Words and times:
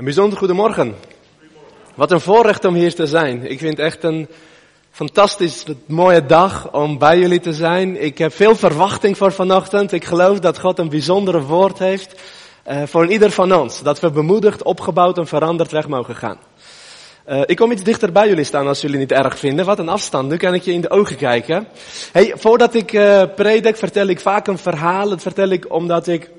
Een 0.00 0.06
bijzonder 0.06 0.38
goedemorgen. 0.38 0.94
Wat 1.94 2.10
een 2.10 2.20
voorrecht 2.20 2.64
om 2.64 2.74
hier 2.74 2.94
te 2.94 3.06
zijn. 3.06 3.50
Ik 3.50 3.58
vind 3.58 3.78
echt 3.78 4.04
een 4.04 4.28
fantastisch 4.90 5.64
mooie 5.86 6.26
dag 6.26 6.72
om 6.72 6.98
bij 6.98 7.18
jullie 7.18 7.40
te 7.40 7.52
zijn. 7.52 8.02
Ik 8.02 8.18
heb 8.18 8.32
veel 8.32 8.56
verwachting 8.56 9.16
voor 9.16 9.32
vanochtend. 9.32 9.92
Ik 9.92 10.04
geloof 10.04 10.38
dat 10.38 10.58
God 10.58 10.78
een 10.78 10.88
bijzondere 10.88 11.42
woord 11.42 11.78
heeft 11.78 12.20
uh, 12.68 12.82
voor 12.86 13.06
ieder 13.06 13.30
van 13.30 13.54
ons. 13.54 13.82
Dat 13.82 14.00
we 14.00 14.10
bemoedigd, 14.10 14.62
opgebouwd 14.62 15.18
en 15.18 15.26
veranderd 15.26 15.70
weg 15.70 15.88
mogen 15.88 16.16
gaan. 16.16 16.38
Uh, 17.28 17.40
ik 17.46 17.56
kom 17.56 17.72
iets 17.72 17.82
dichter 17.82 18.12
bij 18.12 18.28
jullie 18.28 18.44
staan 18.44 18.66
als 18.66 18.80
jullie 18.80 18.98
niet 18.98 19.12
erg 19.12 19.38
vinden. 19.38 19.64
Wat 19.64 19.78
een 19.78 19.88
afstand. 19.88 20.28
Nu 20.28 20.36
kan 20.36 20.54
ik 20.54 20.62
je 20.62 20.72
in 20.72 20.80
de 20.80 20.90
ogen 20.90 21.16
kijken. 21.16 21.66
Hey, 22.12 22.32
voordat 22.36 22.74
ik 22.74 22.92
uh, 22.92 23.22
predik 23.36 23.76
vertel 23.76 24.06
ik 24.06 24.20
vaak 24.20 24.46
een 24.46 24.58
verhaal. 24.58 25.08
Dat 25.08 25.22
vertel 25.22 25.48
ik 25.48 25.72
omdat 25.72 26.06
ik 26.06 26.30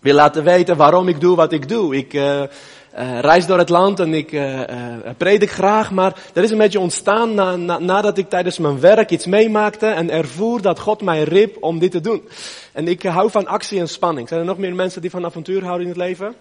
wil 0.00 0.14
laten 0.14 0.44
weten 0.44 0.76
waarom 0.76 1.08
ik 1.08 1.20
doe 1.20 1.36
wat 1.36 1.52
ik 1.52 1.68
doe. 1.68 1.96
Ik 1.96 2.14
uh, 2.98 3.20
reis 3.20 3.46
door 3.46 3.58
het 3.58 3.68
land 3.68 4.00
en 4.00 4.14
ik 4.14 4.32
uh, 4.32 4.60
predik 5.16 5.50
graag, 5.50 5.90
maar 5.90 6.14
dat 6.32 6.44
is 6.44 6.50
een 6.50 6.58
beetje 6.58 6.80
ontstaan 6.80 7.34
na, 7.34 7.56
na, 7.56 7.78
nadat 7.78 8.18
ik 8.18 8.28
tijdens 8.28 8.58
mijn 8.58 8.80
werk 8.80 9.10
iets 9.10 9.26
meemaakte 9.26 9.86
en 9.86 10.10
ervoer 10.10 10.62
dat 10.62 10.78
God 10.78 11.02
mij 11.02 11.22
riep 11.22 11.56
om 11.60 11.78
dit 11.78 11.90
te 11.90 12.00
doen. 12.00 12.28
En 12.72 12.88
ik 12.88 13.02
hou 13.02 13.30
van 13.30 13.46
actie 13.46 13.80
en 13.80 13.88
spanning. 13.88 14.28
Zijn 14.28 14.40
er 14.40 14.46
nog 14.46 14.58
meer 14.58 14.74
mensen 14.74 15.00
die 15.00 15.10
van 15.10 15.24
avontuur 15.24 15.64
houden 15.64 15.82
in 15.82 15.92
het 15.92 16.02
leven? 16.02 16.34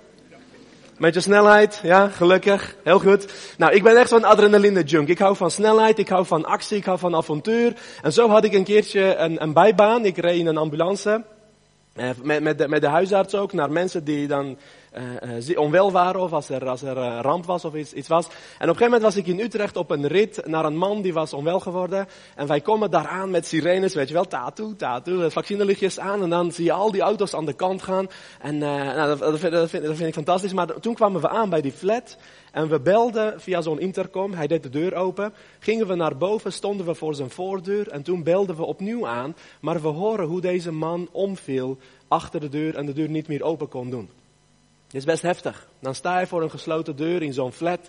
Met 0.98 1.14
je 1.14 1.20
snelheid, 1.20 1.80
ja, 1.84 2.08
gelukkig, 2.08 2.76
heel 2.84 3.00
goed. 3.00 3.26
Nou, 3.58 3.74
ik 3.74 3.84
ben 3.84 3.98
echt 3.98 4.10
zo'n 4.10 4.24
adrenaline 4.24 4.84
junk. 4.84 5.08
Ik 5.08 5.20
hou 5.20 5.36
van 5.36 5.52
snelheid, 5.52 6.00
ik 6.00 6.10
hou 6.10 6.26
van 6.26 6.46
actie, 6.46 6.78
ik 6.78 6.86
hou 6.86 7.00
van 7.00 7.16
avontuur. 7.16 7.74
En 8.02 8.14
zo 8.14 8.30
had 8.30 8.44
ik 8.44 8.54
een 8.54 8.64
keertje 8.64 9.16
een, 9.16 9.42
een 9.42 9.54
bijbaan. 9.54 10.06
Ik 10.06 10.18
reed 10.18 10.40
in 10.40 10.46
een 10.46 10.58
ambulance. 10.58 11.24
Met, 12.24 12.42
met, 12.42 12.58
de, 12.58 12.68
met 12.68 12.82
de 12.82 12.88
huisarts 12.88 13.36
ook, 13.36 13.54
naar 13.54 13.72
mensen 13.72 14.04
die 14.04 14.28
dan 14.28 14.58
uh, 14.98 15.48
uh, 15.48 15.60
onwel 15.60 15.92
waren 15.92 16.22
of 16.22 16.34
als 16.34 16.50
er, 16.50 16.70
als 16.70 16.82
er 16.82 16.98
uh, 16.98 17.20
ramp 17.22 17.46
was 17.46 17.66
of 17.66 17.76
iets, 17.76 17.94
iets 17.94 18.08
was. 18.08 18.26
En 18.26 18.32
op 18.32 18.36
een 18.60 18.60
gegeven 18.68 18.84
moment 18.84 19.02
was 19.02 19.16
ik 19.16 19.28
in 19.28 19.40
Utrecht 19.40 19.76
op 19.76 19.92
een 19.92 20.08
rit 20.08 20.46
naar 20.46 20.66
een 20.66 20.78
man 20.78 21.02
die 21.02 21.14
was 21.14 21.34
onwel 21.34 21.60
geworden. 21.60 22.08
En 22.36 22.48
wij 22.48 22.62
komen 22.62 22.92
daar 22.92 23.08
aan 23.08 23.30
met 23.30 23.48
sirenes, 23.48 23.94
weet 23.94 24.08
je 24.08 24.14
wel, 24.14 24.28
tattoo, 24.28 24.76
tattoo, 24.76 25.30
vaccinelichtjes 25.30 26.00
aan. 26.00 26.24
En 26.24 26.30
dan 26.30 26.52
zie 26.52 26.66
je 26.66 26.72
al 26.72 26.92
die 26.92 27.02
auto's 27.02 27.34
aan 27.34 27.46
de 27.46 27.54
kant 27.54 27.82
gaan. 27.82 28.08
En 28.40 28.58
nou, 28.58 29.18
dat, 29.18 29.40
vind, 29.40 29.54
dat, 29.54 29.70
vind, 29.70 29.84
dat 29.84 29.96
vind 29.96 30.08
ik 30.08 30.14
fantastisch. 30.14 30.54
Maar 30.54 30.80
toen 30.80 30.94
kwamen 30.94 31.22
we 31.22 31.30
aan 31.30 31.50
bij 31.50 31.62
die 31.62 31.72
flat. 31.72 32.18
En 32.52 32.70
we 32.70 32.80
belden 32.80 33.42
via 33.42 33.62
zo'n 33.62 33.80
intercom, 33.80 34.34
hij 34.34 34.48
deed 34.48 34.64
de 34.64 34.70
deur 34.70 34.94
open. 34.94 35.34
Gingen 35.60 35.88
we 35.88 35.96
naar 35.96 36.18
boven, 36.18 36.54
stonden 36.54 36.86
we 36.86 36.96
voor 36.96 37.16
zijn 37.16 37.30
voordeur. 37.30 37.90
En 37.90 38.04
toen 38.04 38.24
belden 38.24 38.56
we 38.56 38.64
opnieuw 38.64 39.08
aan. 39.08 39.36
Maar 39.62 39.82
we 39.82 39.88
horen 39.88 40.26
hoe 40.26 40.42
deze 40.42 40.72
man 40.72 41.10
omviel 41.12 41.78
achter 42.08 42.40
de 42.40 42.50
deur 42.50 42.76
en 42.76 42.86
de 42.86 42.94
deur 42.94 43.10
niet 43.10 43.28
meer 43.28 43.44
open 43.44 43.68
kon 43.68 43.90
doen. 43.90 44.10
Dit 44.92 45.02
is 45.02 45.08
best 45.08 45.22
heftig. 45.22 45.68
Dan 45.80 45.96
sta 45.96 46.20
je 46.20 46.28
voor 46.28 46.42
een 46.42 46.50
gesloten 46.50 46.96
deur 46.96 47.22
in 47.22 47.34
zo'n 47.34 47.52
flat 47.52 47.80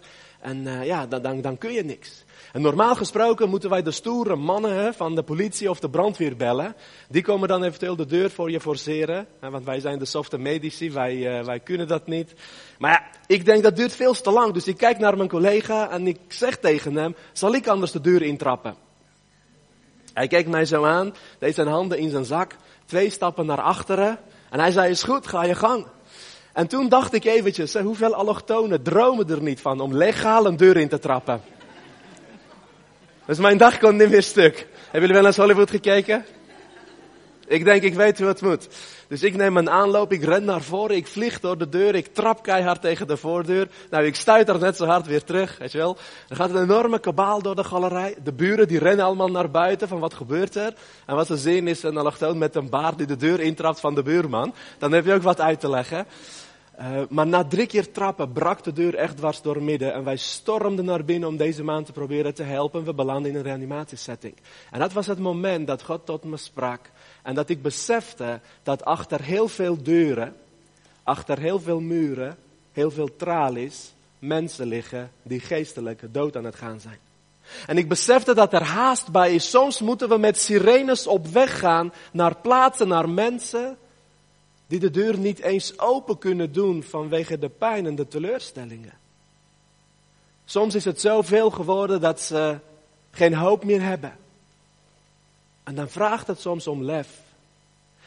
en 0.40 0.66
uh, 0.66 0.86
ja, 0.86 1.06
dan, 1.06 1.40
dan, 1.40 1.58
kun 1.58 1.72
je 1.72 1.84
niks. 1.84 2.24
En 2.52 2.62
normaal 2.62 2.94
gesproken 2.94 3.48
moeten 3.48 3.70
wij 3.70 3.82
de 3.82 3.90
stoere 3.90 4.36
mannen 4.36 4.94
van 4.94 5.14
de 5.14 5.22
politie 5.22 5.70
of 5.70 5.80
de 5.80 5.90
brandweer 5.90 6.36
bellen. 6.36 6.74
Die 7.08 7.22
komen 7.22 7.48
dan 7.48 7.62
eventueel 7.62 7.96
de 7.96 8.06
deur 8.06 8.30
voor 8.30 8.50
je 8.50 8.60
forceren. 8.60 9.26
Hè, 9.40 9.50
want 9.50 9.64
wij 9.64 9.80
zijn 9.80 9.98
de 9.98 10.04
softe 10.04 10.38
medici, 10.38 10.92
wij, 10.92 11.38
uh, 11.38 11.44
wij 11.44 11.60
kunnen 11.60 11.88
dat 11.88 12.06
niet. 12.06 12.34
Maar 12.78 12.90
ja, 12.90 13.02
ik 13.26 13.44
denk 13.44 13.62
dat 13.62 13.76
duurt 13.76 13.96
veel 13.96 14.12
te 14.12 14.30
lang. 14.30 14.52
Dus 14.52 14.66
ik 14.66 14.76
kijk 14.76 14.98
naar 14.98 15.16
mijn 15.16 15.28
collega 15.28 15.90
en 15.90 16.06
ik 16.06 16.18
zeg 16.28 16.56
tegen 16.58 16.96
hem, 16.96 17.14
zal 17.32 17.54
ik 17.54 17.66
anders 17.66 17.92
de 17.92 18.00
deur 18.00 18.22
intrappen? 18.22 18.74
Hij 20.14 20.26
kijkt 20.28 20.48
mij 20.48 20.64
zo 20.64 20.84
aan, 20.84 21.14
deed 21.38 21.54
zijn 21.54 21.68
handen 21.68 21.98
in 21.98 22.10
zijn 22.10 22.24
zak, 22.24 22.56
twee 22.84 23.10
stappen 23.10 23.46
naar 23.46 23.60
achteren. 23.60 24.18
En 24.50 24.60
hij 24.60 24.70
zei, 24.70 24.90
is 24.90 25.02
goed, 25.02 25.26
ga 25.26 25.44
je 25.44 25.54
gang. 25.54 25.86
En 26.52 26.66
toen 26.66 26.88
dacht 26.88 27.12
ik 27.12 27.24
eventjes, 27.24 27.74
hoeveel 27.74 28.14
allochtonen 28.14 28.82
dromen 28.82 29.28
er 29.28 29.42
niet 29.42 29.60
van 29.60 29.80
om 29.80 29.94
legaal 29.94 30.46
een 30.46 30.56
deur 30.56 30.76
in 30.76 30.88
te 30.88 30.98
trappen. 30.98 31.40
Dus 33.26 33.38
mijn 33.38 33.58
dag 33.58 33.78
kon 33.78 33.96
niet 33.96 34.10
meer 34.10 34.22
stuk. 34.22 34.66
Hebben 34.82 35.00
jullie 35.00 35.16
wel 35.16 35.26
eens 35.26 35.36
Hollywood 35.36 35.70
gekeken? 35.70 36.24
Ik 37.52 37.64
denk, 37.64 37.82
ik 37.82 37.94
weet 37.94 38.18
hoe 38.18 38.28
het 38.28 38.42
moet. 38.42 38.68
Dus 39.08 39.22
ik 39.22 39.36
neem 39.36 39.56
een 39.56 39.70
aanloop, 39.70 40.12
ik 40.12 40.24
ren 40.24 40.44
naar 40.44 40.62
voren, 40.62 40.96
ik 40.96 41.06
vlieg 41.06 41.40
door 41.40 41.58
de 41.58 41.68
deur, 41.68 41.94
ik 41.94 42.14
trap 42.14 42.42
keihard 42.42 42.80
tegen 42.80 43.06
de 43.06 43.16
voordeur. 43.16 43.68
Nou, 43.90 44.04
ik 44.04 44.14
stuit 44.14 44.48
er 44.48 44.58
net 44.58 44.76
zo 44.76 44.84
hard 44.86 45.06
weer 45.06 45.24
terug, 45.24 45.58
weet 45.58 45.72
je 45.72 45.78
wel. 45.78 45.96
Er 46.28 46.36
gaat 46.36 46.50
een 46.50 46.62
enorme 46.62 46.98
kabaal 46.98 47.42
door 47.42 47.56
de 47.56 47.64
galerij. 47.64 48.16
De 48.24 48.32
buren 48.32 48.68
die 48.68 48.78
rennen 48.78 49.04
allemaal 49.04 49.30
naar 49.30 49.50
buiten 49.50 49.88
van 49.88 49.98
wat 49.98 50.14
gebeurt 50.14 50.54
er. 50.54 50.74
En 51.06 51.16
wat 51.16 51.26
ze 51.26 51.36
zien 51.36 51.68
is 51.68 51.82
een 51.82 51.96
allochtoon 51.96 52.38
met 52.38 52.54
een 52.54 52.68
baard 52.68 52.98
die 52.98 53.06
de 53.06 53.16
deur 53.16 53.40
intrapt 53.40 53.80
van 53.80 53.94
de 53.94 54.02
buurman. 54.02 54.54
Dan 54.78 54.92
heb 54.92 55.04
je 55.04 55.12
ook 55.12 55.22
wat 55.22 55.40
uit 55.40 55.60
te 55.60 55.70
leggen. 55.70 56.06
Uh, 56.82 57.02
maar 57.08 57.26
na 57.26 57.44
drie 57.44 57.66
keer 57.66 57.92
trappen 57.92 58.32
brak 58.32 58.64
de 58.64 58.72
deur 58.72 58.94
echt 58.94 59.16
dwars 59.16 59.42
door 59.42 59.62
midden 59.62 59.94
en 59.94 60.04
wij 60.04 60.16
stormden 60.16 60.84
naar 60.84 61.04
binnen 61.04 61.28
om 61.28 61.36
deze 61.36 61.64
man 61.64 61.84
te 61.84 61.92
proberen 61.92 62.34
te 62.34 62.42
helpen. 62.42 62.84
We 62.84 62.94
belanden 62.94 63.30
in 63.30 63.36
een 63.36 63.42
reanimatiesetting. 63.42 64.34
En 64.70 64.78
dat 64.78 64.92
was 64.92 65.06
het 65.06 65.18
moment 65.18 65.66
dat 65.66 65.82
God 65.82 66.06
tot 66.06 66.24
me 66.24 66.36
sprak 66.36 66.90
en 67.22 67.34
dat 67.34 67.48
ik 67.48 67.62
besefte 67.62 68.40
dat 68.62 68.84
achter 68.84 69.22
heel 69.22 69.48
veel 69.48 69.82
deuren, 69.82 70.34
achter 71.02 71.38
heel 71.38 71.60
veel 71.60 71.80
muren, 71.80 72.36
heel 72.72 72.90
veel 72.90 73.16
tralies, 73.16 73.92
mensen 74.18 74.66
liggen 74.66 75.10
die 75.22 75.40
geestelijke 75.40 76.10
dood 76.10 76.36
aan 76.36 76.44
het 76.44 76.56
gaan 76.56 76.80
zijn. 76.80 76.98
En 77.66 77.78
ik 77.78 77.88
besefte 77.88 78.34
dat 78.34 78.52
er 78.52 78.62
haast 78.62 79.12
bij 79.12 79.34
is. 79.34 79.50
Soms 79.50 79.80
moeten 79.80 80.08
we 80.08 80.18
met 80.18 80.38
sirenes 80.38 81.06
op 81.06 81.26
weg 81.26 81.58
gaan 81.58 81.92
naar 82.12 82.36
plaatsen, 82.36 82.88
naar 82.88 83.08
mensen 83.08 83.76
die 84.72 84.80
de 84.80 84.90
deur 84.90 85.18
niet 85.18 85.40
eens 85.40 85.78
open 85.78 86.18
kunnen 86.18 86.52
doen 86.52 86.82
vanwege 86.82 87.38
de 87.38 87.48
pijn 87.48 87.86
en 87.86 87.94
de 87.94 88.08
teleurstellingen. 88.08 88.92
Soms 90.44 90.74
is 90.74 90.84
het 90.84 91.00
zoveel 91.00 91.50
geworden 91.50 92.00
dat 92.00 92.20
ze 92.20 92.58
geen 93.10 93.34
hoop 93.34 93.64
meer 93.64 93.82
hebben. 93.82 94.16
En 95.62 95.74
dan 95.74 95.88
vraagt 95.88 96.26
het 96.26 96.40
soms 96.40 96.66
om 96.66 96.82
lef. 96.82 97.08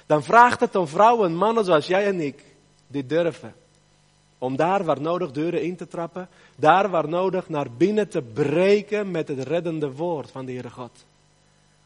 Dan 0.06 0.24
vraagt 0.24 0.60
het 0.60 0.76
om 0.76 0.88
vrouwen 0.88 1.30
en 1.30 1.36
mannen 1.36 1.66
zoals 1.66 1.88
jij 1.88 2.06
en 2.06 2.20
ik, 2.20 2.44
die 2.88 3.06
durven. 3.06 3.56
Om 4.38 4.56
daar 4.56 4.84
waar 4.84 5.02
nodig 5.02 5.32
deuren 5.32 5.62
in 5.62 5.76
te 5.76 5.88
trappen, 5.88 6.30
daar 6.56 6.90
waar 6.90 7.10
nodig 7.10 7.50
naar 7.50 7.72
binnen 7.72 8.10
te 8.10 8.22
breken 8.22 9.12
met 9.12 9.28
het 9.28 9.40
reddende 9.40 9.92
woord 9.92 10.32
van 10.32 10.46
de 10.46 10.52
Heere 10.52 10.70
God. 10.70 11.06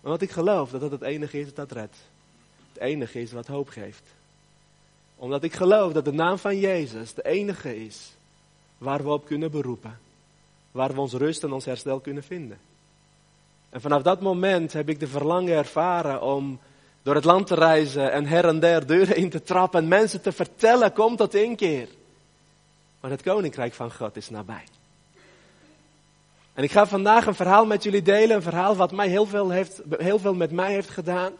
Want 0.01 0.21
ik 0.21 0.31
geloof 0.31 0.69
dat 0.71 0.81
dat 0.81 0.91
het 0.91 1.01
enige 1.01 1.39
is 1.39 1.53
dat 1.53 1.71
redt. 1.71 1.97
Het 2.73 2.81
enige 2.81 3.21
is 3.21 3.31
wat 3.31 3.47
hoop 3.47 3.69
geeft 3.69 4.17
omdat 5.19 5.43
ik 5.43 5.53
geloof 5.53 5.93
dat 5.93 6.05
de 6.05 6.13
naam 6.13 6.37
van 6.37 6.57
Jezus 6.57 7.13
de 7.13 7.25
enige 7.25 7.85
is 7.85 8.11
waar 8.77 9.03
we 9.03 9.09
op 9.09 9.25
kunnen 9.25 9.51
beroepen. 9.51 9.99
Waar 10.71 10.93
we 10.93 10.99
ons 10.99 11.13
rust 11.13 11.43
en 11.43 11.51
ons 11.51 11.65
herstel 11.65 11.99
kunnen 11.99 12.23
vinden. 12.23 12.59
En 13.69 13.81
vanaf 13.81 14.01
dat 14.01 14.21
moment 14.21 14.73
heb 14.73 14.89
ik 14.89 14.99
de 14.99 15.07
verlangen 15.07 15.55
ervaren 15.55 16.21
om 16.21 16.59
door 17.01 17.15
het 17.15 17.23
land 17.23 17.47
te 17.47 17.55
reizen 17.55 18.11
en 18.11 18.25
her 18.25 18.45
en 18.45 18.59
der 18.59 18.87
deuren 18.87 19.15
in 19.15 19.29
te 19.29 19.43
trappen 19.43 19.81
en 19.81 19.87
mensen 19.87 20.21
te 20.21 20.31
vertellen, 20.31 20.93
kom 20.93 21.15
tot 21.15 21.33
inkeer. 21.33 21.87
Maar 22.99 23.11
het 23.11 23.21
koninkrijk 23.21 23.73
van 23.73 23.93
God 23.93 24.15
is 24.15 24.29
nabij. 24.29 24.63
En 26.53 26.63
ik 26.63 26.71
ga 26.71 26.87
vandaag 26.87 27.25
een 27.25 27.35
verhaal 27.35 27.65
met 27.65 27.83
jullie 27.83 28.01
delen, 28.01 28.35
een 28.35 28.41
verhaal 28.41 28.75
wat 28.75 28.91
mij 28.91 29.07
heel 29.07 29.25
veel, 29.25 29.49
heeft, 29.49 29.81
heel 29.97 30.19
veel 30.19 30.33
met 30.33 30.51
mij 30.51 30.71
heeft 30.71 30.89
gedaan. 30.89 31.31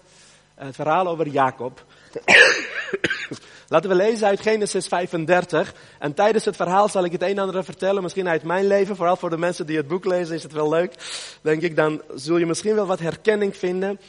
Het 0.56 0.75
verhaal 0.75 1.07
over 1.07 1.28
Jacob. 1.28 1.85
Laten 3.67 3.89
we 3.89 3.95
lezen 3.95 4.27
uit 4.27 4.41
Genesis 4.41 4.87
35. 4.87 5.73
En 5.99 6.13
tijdens 6.13 6.45
het 6.45 6.55
verhaal 6.55 6.89
zal 6.89 7.05
ik 7.05 7.11
het 7.11 7.21
een 7.21 7.29
en 7.29 7.39
ander 7.39 7.63
vertellen, 7.63 8.03
misschien 8.03 8.27
uit 8.27 8.43
mijn 8.43 8.67
leven. 8.67 8.95
Vooral 8.95 9.15
voor 9.15 9.29
de 9.29 9.37
mensen 9.37 9.65
die 9.65 9.77
het 9.77 9.87
boek 9.87 10.05
lezen 10.05 10.35
is 10.35 10.43
het 10.43 10.51
wel 10.51 10.69
leuk. 10.69 10.93
Denk 11.41 11.61
ik, 11.61 11.75
dan 11.75 12.01
zul 12.15 12.37
je 12.37 12.45
misschien 12.45 12.75
wel 12.75 12.85
wat 12.85 12.99
herkenning 12.99 13.57
vinden. 13.57 13.99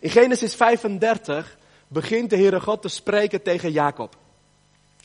In 0.00 0.10
Genesis 0.10 0.54
35 0.54 1.56
begint 1.88 2.30
de 2.30 2.36
Heere 2.36 2.60
God 2.60 2.82
te 2.82 2.88
spreken 2.88 3.42
tegen 3.42 3.70
Jacob. 3.70 4.16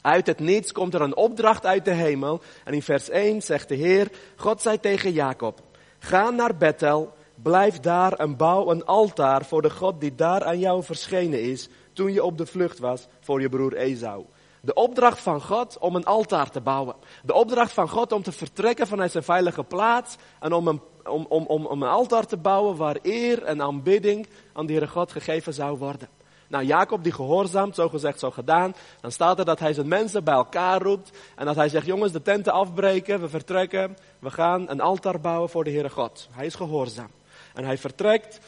Uit 0.01 0.27
het 0.27 0.39
niets 0.39 0.71
komt 0.71 0.93
er 0.93 1.01
een 1.01 1.15
opdracht 1.15 1.65
uit 1.65 1.85
de 1.85 1.93
hemel. 1.93 2.41
En 2.63 2.73
in 2.73 2.81
vers 2.81 3.09
1 3.09 3.41
zegt 3.41 3.67
de 3.69 3.75
Heer, 3.75 4.07
God 4.35 4.61
zei 4.61 4.79
tegen 4.79 5.11
Jacob, 5.11 5.61
ga 5.99 6.29
naar 6.29 6.57
Bethel, 6.57 7.13
blijf 7.35 7.79
daar 7.79 8.13
en 8.13 8.37
bouw 8.37 8.69
een 8.69 8.85
altaar 8.85 9.45
voor 9.45 9.61
de 9.61 9.69
God 9.69 10.01
die 10.01 10.15
daar 10.15 10.43
aan 10.43 10.59
jou 10.59 10.83
verschenen 10.83 11.41
is 11.41 11.69
toen 11.93 12.13
je 12.13 12.23
op 12.23 12.37
de 12.37 12.45
vlucht 12.45 12.79
was 12.79 13.07
voor 13.19 13.41
je 13.41 13.49
broer 13.49 13.73
Esau. 13.75 14.25
De 14.61 14.73
opdracht 14.73 15.19
van 15.19 15.41
God 15.41 15.77
om 15.79 15.95
een 15.95 16.05
altaar 16.05 16.49
te 16.49 16.61
bouwen. 16.61 16.95
De 17.23 17.33
opdracht 17.33 17.73
van 17.73 17.89
God 17.89 18.11
om 18.11 18.23
te 18.23 18.31
vertrekken 18.31 18.87
vanuit 18.87 19.11
zijn 19.11 19.23
veilige 19.23 19.63
plaats 19.63 20.15
en 20.39 20.53
om 20.53 20.67
een, 20.67 20.81
om, 21.03 21.25
om, 21.29 21.45
om, 21.45 21.81
een 21.81 21.89
altaar 21.89 22.25
te 22.25 22.37
bouwen 22.37 22.75
waar 22.75 22.97
eer 23.01 23.43
en 23.43 23.61
aanbidding 23.61 24.27
aan 24.53 24.65
de 24.65 24.71
Heere 24.71 24.87
God 24.87 25.11
gegeven 25.11 25.53
zou 25.53 25.77
worden. 25.77 26.09
Nou, 26.51 26.65
Jacob 26.65 27.03
die 27.03 27.11
gehoorzaamt, 27.11 27.75
zo 27.75 27.89
gezegd, 27.89 28.19
zo 28.19 28.31
gedaan. 28.31 28.75
Dan 29.01 29.11
staat 29.11 29.39
er 29.39 29.45
dat 29.45 29.59
hij 29.59 29.73
zijn 29.73 29.87
mensen 29.87 30.23
bij 30.23 30.33
elkaar 30.33 30.81
roept. 30.81 31.17
En 31.35 31.45
dat 31.45 31.55
hij 31.55 31.69
zegt, 31.69 31.85
jongens, 31.85 32.11
de 32.11 32.21
tenten 32.21 32.53
afbreken, 32.53 33.21
we 33.21 33.29
vertrekken. 33.29 33.97
We 34.19 34.29
gaan 34.29 34.69
een 34.69 34.81
altaar 34.81 35.19
bouwen 35.19 35.49
voor 35.49 35.63
de 35.63 35.71
Heere 35.71 35.89
God. 35.89 36.27
Hij 36.31 36.45
is 36.45 36.55
gehoorzaam. 36.55 37.09
En 37.53 37.63
hij 37.65 37.77
vertrekt 37.77 38.39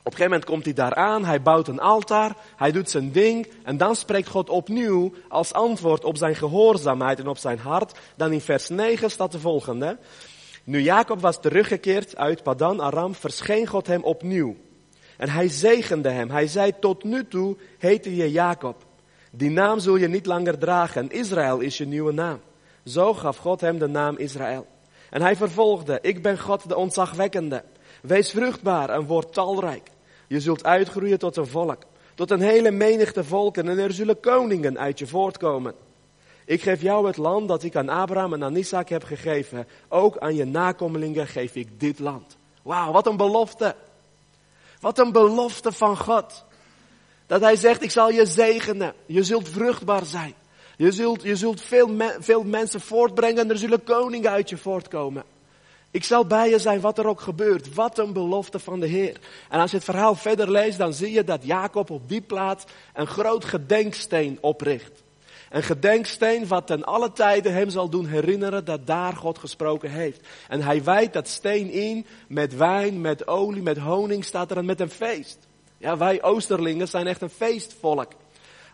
Op 0.00 0.06
een 0.06 0.12
gegeven 0.12 0.30
moment 0.30 0.44
komt 0.44 0.64
hij 0.64 0.74
daar 0.74 0.94
aan, 0.94 1.24
hij 1.24 1.42
bouwt 1.42 1.68
een 1.68 1.80
altaar, 1.80 2.36
hij 2.56 2.72
doet 2.72 2.90
zijn 2.90 3.12
ding 3.12 3.48
en 3.62 3.76
dan 3.76 3.96
spreekt 3.96 4.28
God 4.28 4.50
opnieuw 4.50 5.12
als 5.28 5.52
antwoord 5.52 6.04
op 6.04 6.16
zijn 6.16 6.34
gehoorzaamheid 6.34 7.18
en 7.18 7.28
op 7.28 7.38
zijn 7.38 7.58
hart. 7.58 7.98
Dan 8.16 8.32
in 8.32 8.40
vers 8.40 8.68
9 8.68 9.10
staat 9.10 9.32
de 9.32 9.40
volgende. 9.40 9.98
Nu 10.64 10.82
Jacob 10.82 11.20
was 11.20 11.40
teruggekeerd 11.40 12.16
uit 12.16 12.42
Padan 12.42 12.80
Aram, 12.80 13.14
verscheen 13.14 13.66
God 13.66 13.86
hem 13.86 14.02
opnieuw. 14.02 14.56
En 15.16 15.28
hij 15.28 15.48
zegende 15.48 16.10
hem. 16.10 16.30
Hij 16.30 16.46
zei, 16.46 16.72
tot 16.80 17.04
nu 17.04 17.28
toe 17.28 17.56
heette 17.78 18.16
je 18.16 18.30
Jacob. 18.30 18.84
Die 19.30 19.50
naam 19.50 19.78
zul 19.78 19.96
je 19.96 20.08
niet 20.08 20.26
langer 20.26 20.58
dragen. 20.58 21.10
Israël 21.10 21.60
is 21.60 21.78
je 21.78 21.86
nieuwe 21.86 22.12
naam. 22.12 22.40
Zo 22.84 23.14
gaf 23.14 23.36
God 23.36 23.60
hem 23.60 23.78
de 23.78 23.86
naam 23.86 24.16
Israël. 24.16 24.66
En 25.10 25.22
hij 25.22 25.36
vervolgde, 25.36 25.98
ik 26.02 26.22
ben 26.22 26.38
God 26.38 26.68
de 26.68 26.76
ontzagwekkende. 26.76 27.64
Wees 28.02 28.30
vruchtbaar 28.30 28.90
en 28.90 29.06
word 29.06 29.32
talrijk. 29.32 29.90
Je 30.26 30.40
zult 30.40 30.64
uitgroeien 30.64 31.18
tot 31.18 31.36
een 31.36 31.46
volk, 31.46 31.82
tot 32.14 32.30
een 32.30 32.40
hele 32.40 32.70
menigte 32.70 33.24
volken 33.24 33.68
en 33.68 33.78
er 33.78 33.92
zullen 33.92 34.20
koningen 34.20 34.78
uit 34.78 34.98
je 34.98 35.06
voortkomen. 35.06 35.74
Ik 36.44 36.62
geef 36.62 36.82
jou 36.82 37.06
het 37.06 37.16
land 37.16 37.48
dat 37.48 37.62
ik 37.62 37.76
aan 37.76 37.88
Abraham 37.88 38.32
en 38.32 38.44
aan 38.44 38.56
Isaac 38.56 38.88
heb 38.88 39.04
gegeven. 39.04 39.66
Ook 39.88 40.18
aan 40.18 40.34
je 40.34 40.44
nakomelingen 40.44 41.26
geef 41.26 41.54
ik 41.54 41.80
dit 41.80 41.98
land. 41.98 42.36
Wauw, 42.62 42.92
wat 42.92 43.06
een 43.06 43.16
belofte. 43.16 43.74
Wat 44.80 44.98
een 44.98 45.12
belofte 45.12 45.72
van 45.72 45.96
God. 45.96 46.44
Dat 47.26 47.40
hij 47.40 47.56
zegt, 47.56 47.82
ik 47.82 47.90
zal 47.90 48.10
je 48.10 48.26
zegenen. 48.26 48.94
Je 49.06 49.24
zult 49.24 49.48
vruchtbaar 49.48 50.04
zijn. 50.04 50.34
Je 50.76 50.92
zult, 50.92 51.22
je 51.22 51.36
zult 51.36 51.60
veel, 51.60 51.96
veel 52.18 52.42
mensen 52.42 52.80
voortbrengen 52.80 53.38
en 53.38 53.50
er 53.50 53.58
zullen 53.58 53.84
koningen 53.84 54.30
uit 54.30 54.48
je 54.48 54.56
voortkomen. 54.56 55.24
Ik 55.90 56.04
zal 56.04 56.26
bij 56.26 56.50
je 56.50 56.58
zijn 56.58 56.80
wat 56.80 56.98
er 56.98 57.06
ook 57.06 57.20
gebeurt. 57.20 57.74
Wat 57.74 57.98
een 57.98 58.12
belofte 58.12 58.58
van 58.58 58.80
de 58.80 58.86
Heer. 58.86 59.16
En 59.48 59.60
als 59.60 59.70
je 59.70 59.76
het 59.76 59.84
verhaal 59.84 60.14
verder 60.14 60.50
leest, 60.50 60.78
dan 60.78 60.92
zie 60.92 61.12
je 61.12 61.24
dat 61.24 61.44
Jacob 61.44 61.90
op 61.90 62.08
die 62.08 62.20
plaats 62.20 62.64
een 62.94 63.06
groot 63.06 63.44
gedenksteen 63.44 64.38
opricht. 64.40 65.02
Een 65.50 65.62
gedenksteen 65.62 66.46
wat 66.46 66.66
ten 66.66 66.84
alle 66.84 67.12
tijden 67.12 67.52
hem 67.52 67.70
zal 67.70 67.88
doen 67.88 68.06
herinneren 68.06 68.64
dat 68.64 68.86
daar 68.86 69.16
God 69.16 69.38
gesproken 69.38 69.90
heeft. 69.90 70.26
En 70.48 70.62
hij 70.62 70.84
wijdt 70.84 71.12
dat 71.12 71.28
steen 71.28 71.70
in 71.70 72.06
met 72.28 72.56
wijn, 72.56 73.00
met 73.00 73.26
olie, 73.26 73.62
met 73.62 73.78
honing, 73.78 74.24
staat 74.24 74.50
er 74.50 74.64
met 74.64 74.80
een 74.80 74.90
feest. 74.90 75.38
Ja, 75.78 75.96
wij 75.96 76.22
Oosterlingen 76.22 76.88
zijn 76.88 77.06
echt 77.06 77.22
een 77.22 77.30
feestvolk. 77.30 78.12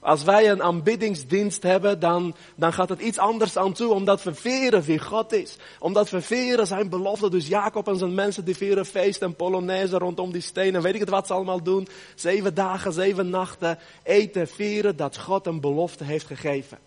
Als 0.06 0.23
wij 0.23 0.50
een 0.50 0.62
aanbiddingsdienst 0.62 1.62
hebben, 1.62 2.00
dan, 2.00 2.35
dan 2.55 2.73
gaat 2.73 2.88
het 2.88 3.00
iets 3.00 3.19
anders 3.19 3.56
aan 3.56 3.73
toe, 3.73 3.93
omdat 3.93 4.23
we 4.23 4.35
veren 4.35 4.82
wie 4.82 4.99
God 4.99 5.32
is. 5.32 5.56
Omdat 5.79 6.11
we 6.11 6.20
veren 6.20 6.67
zijn 6.67 6.88
belofte. 6.88 7.31
Dus 7.31 7.47
Jacob 7.47 7.88
en 7.88 7.97
zijn 7.97 8.14
mensen 8.14 8.44
die 8.44 8.56
veren 8.56 8.87
feest 8.87 9.23
en 9.23 9.37
polonaise 9.37 9.99
rondom 9.99 10.32
die 10.32 10.41
stenen. 10.41 10.82
Weet 10.82 10.94
ik 10.94 11.00
het 11.00 11.08
wat 11.08 11.26
ze 11.26 11.32
allemaal 11.32 11.62
doen. 11.62 11.88
Zeven 12.14 12.55
dagen, 12.55 12.93
zeven 12.93 13.31
nachten 13.31 13.79
eten, 14.03 14.49
vieren 14.49 14.97
dat 14.97 15.19
God 15.19 15.47
een 15.47 15.61
belofte 15.61 16.05
heeft 16.05 16.26
gegeven. 16.26 16.79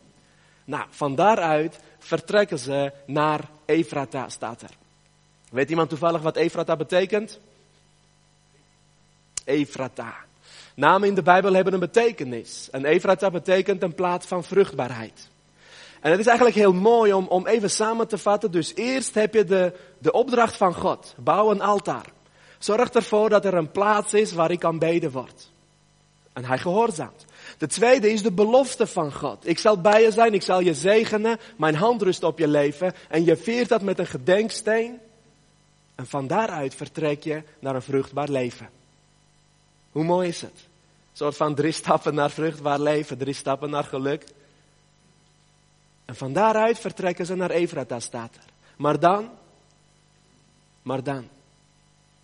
Nou, 0.66 0.86
van 0.90 1.16
daaruit 1.16 1.80
vertrekken 1.98 2.60
ze 2.60 2.92
naar 3.06 3.50
Efrata, 3.66 4.30
staat 4.30 4.62
er. 4.62 4.72
Weet 5.52 5.70
iemand 5.70 5.90
toevallig 5.90 6.22
wat 6.22 6.36
Efrata 6.36 6.76
betekent? 6.76 7.40
Efrata. 9.44 10.28
Namen 10.80 11.08
in 11.08 11.16
de 11.16 11.22
Bijbel 11.22 11.54
hebben 11.54 11.74
een 11.74 11.80
betekenis. 11.80 12.68
En 12.72 12.86
Efrata 12.86 13.30
betekent 13.30 13.84
een 13.84 13.94
plaats 13.94 14.26
van 14.26 14.44
vruchtbaarheid. 14.44 15.28
En 16.02 16.12
het 16.12 16.20
is 16.20 16.26
eigenlijk 16.26 16.58
heel 16.58 16.74
mooi 16.74 17.14
om, 17.14 17.28
om 17.28 17.48
even 17.48 17.70
samen 17.70 18.08
te 18.08 18.18
vatten. 18.18 18.52
Dus 18.52 18.76
eerst 18.76 19.14
heb 19.14 19.34
je 19.34 19.44
de, 19.44 19.74
de 19.98 20.12
opdracht 20.12 20.56
van 20.56 20.74
God. 20.74 21.16
Bouw 21.18 21.52
een 21.52 21.62
altaar. 21.62 22.06
Zorg 22.58 22.90
ervoor 22.90 23.30
dat 23.30 23.46
er 23.46 23.54
een 23.54 23.72
plaats 23.72 24.14
is 24.14 24.34
waar 24.34 24.52
ik 24.52 24.64
aanbeden 24.64 25.12
word. 25.12 25.50
En 26.34 26.46
hij 26.46 26.58
gehoorzaamt. 26.58 27.26
De 27.58 27.68
tweede 27.68 28.12
is 28.12 28.22
de 28.22 28.32
belofte 28.32 28.88
van 28.88 29.14
God. 29.14 29.48
Ik 29.48 29.60
zal 29.60 29.82
bij 29.82 30.02
je 30.02 30.12
zijn, 30.12 30.34
ik 30.34 30.42
zal 30.42 30.60
je 30.60 30.74
zegenen, 30.74 31.40
mijn 31.58 31.76
hand 31.76 32.02
rust 32.02 32.24
op 32.24 32.40
je 32.40 32.48
leven. 32.48 32.94
En 33.10 33.26
je 33.26 33.38
viert 33.38 33.70
dat 33.70 33.82
met 33.82 34.00
een 34.00 34.08
gedenksteen. 34.08 35.00
En 35.96 36.08
van 36.08 36.28
daaruit 36.28 36.76
vertrek 36.76 37.24
je 37.24 37.44
naar 37.60 37.76
een 37.76 37.82
vruchtbaar 37.82 38.30
leven. 38.30 38.70
Hoe 39.92 40.04
mooi 40.04 40.28
is 40.28 40.42
het? 40.42 40.69
Soort 41.20 41.38
van 41.38 41.56
drie 41.56 41.72
stappen 41.72 42.14
naar 42.14 42.30
vruchtbaar 42.30 42.80
leven, 42.80 43.18
drie 43.18 43.34
stappen 43.34 43.70
naar 43.70 43.84
geluk. 43.84 44.24
En 46.06 46.16
van 46.16 46.34
daaruit 46.34 46.80
vertrekken 46.80 47.26
ze 47.26 47.36
naar 47.36 47.50
Efrata, 47.50 48.00
staat 48.00 48.36
er. 48.36 48.44
Maar 48.78 49.00
dan, 49.00 49.30
maar 50.82 51.04
dan. 51.04 51.28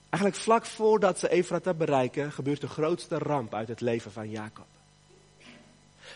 Eigenlijk 0.09 0.43
vlak 0.43 0.65
voordat 0.65 1.19
ze 1.19 1.29
Efrata 1.29 1.73
bereiken, 1.73 2.31
gebeurt 2.31 2.61
de 2.61 2.67
grootste 2.67 3.17
ramp 3.17 3.53
uit 3.53 3.67
het 3.67 3.81
leven 3.81 4.11
van 4.11 4.29
Jacob. 4.29 4.65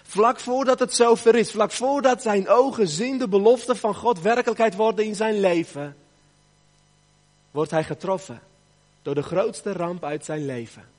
Vlak 0.03 0.39
voordat 0.39 0.79
het 0.79 0.93
zover 0.93 1.35
is, 1.35 1.51
vlak 1.51 1.71
voordat 1.71 2.21
zijn 2.21 2.49
ogen 2.49 2.87
zien 2.87 3.17
de 3.17 3.27
belofte 3.27 3.75
van 3.75 3.95
God 3.95 4.21
werkelijkheid 4.21 4.75
worden 4.75 5.05
in 5.05 5.15
zijn 5.15 5.39
leven, 5.39 5.97
wordt 7.51 7.71
hij 7.71 7.83
getroffen 7.83 8.41
door 9.01 9.15
de 9.15 9.23
grootste 9.23 9.71
ramp 9.71 10.03
uit 10.03 10.25
zijn 10.25 10.45
leven. 10.45 10.97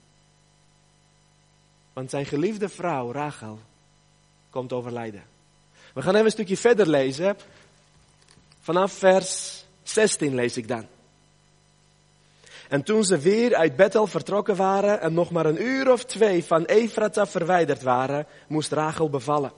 Want 1.93 2.11
zijn 2.11 2.27
geliefde 2.27 2.69
vrouw, 2.69 3.13
Rachel, 3.13 3.59
komt 4.51 4.73
overlijden. 4.73 5.23
We 5.95 6.03
gaan 6.03 6.15
even 6.15 6.25
een 6.25 6.33
stukje 6.33 6.57
verder 6.57 6.89
lezen. 6.89 7.37
Vanaf 8.61 8.93
vers 8.93 9.65
16 9.83 10.35
lees 10.35 10.57
ik 10.57 10.69
dan. 10.69 10.87
En 12.69 12.83
toen 12.83 13.05
ze 13.05 13.19
weer 13.19 13.55
uit 13.55 13.77
Bethel 13.77 14.07
vertrokken 14.07 14.57
waren 14.57 15.01
en 15.01 15.15
nog 15.15 15.31
maar 15.31 15.47
een 15.47 15.63
uur 15.63 15.93
of 15.93 16.05
twee 16.05 16.45
van 16.45 16.65
Efrata 16.65 17.27
verwijderd 17.27 17.83
waren, 17.83 18.27
moest 18.47 18.73
Rachel 18.73 19.11
bevallen. 19.11 19.53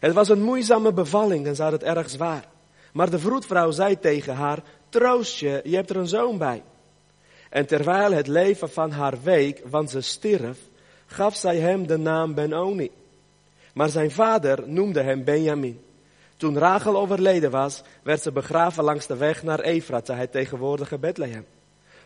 Het 0.00 0.12
was 0.12 0.28
een 0.28 0.42
moeizame 0.42 0.92
bevalling 0.92 1.46
en 1.46 1.56
ze 1.56 1.62
had 1.62 1.72
het 1.72 1.82
erg 1.82 2.10
zwaar. 2.10 2.44
Maar 2.92 3.10
de 3.10 3.18
vroedvrouw 3.18 3.70
zei 3.70 3.98
tegen 3.98 4.34
haar, 4.34 4.62
troost 4.88 5.38
je, 5.38 5.60
je 5.64 5.76
hebt 5.76 5.90
er 5.90 5.96
een 5.96 6.08
zoon 6.08 6.38
bij. 6.38 6.62
En 7.50 7.66
terwijl 7.66 8.12
het 8.12 8.26
leven 8.26 8.70
van 8.70 8.90
haar 8.90 9.22
week, 9.22 9.62
want 9.64 9.90
ze 9.90 10.00
stierf, 10.00 10.58
gaf 11.08 11.36
zij 11.36 11.58
hem 11.58 11.86
de 11.86 11.96
naam 11.96 12.34
Benoni. 12.34 12.90
Maar 13.74 13.88
zijn 13.88 14.10
vader 14.10 14.68
noemde 14.68 15.02
hem 15.02 15.24
Benjamin. 15.24 15.80
Toen 16.36 16.58
Rachel 16.58 16.96
overleden 16.96 17.50
was, 17.50 17.82
werd 18.02 18.22
ze 18.22 18.32
begraven 18.32 18.84
langs 18.84 19.06
de 19.06 19.16
weg 19.16 19.42
naar 19.42 19.60
Efrata, 19.60 20.14
het 20.14 20.32
tegenwoordige 20.32 20.98
Bethlehem. 20.98 21.46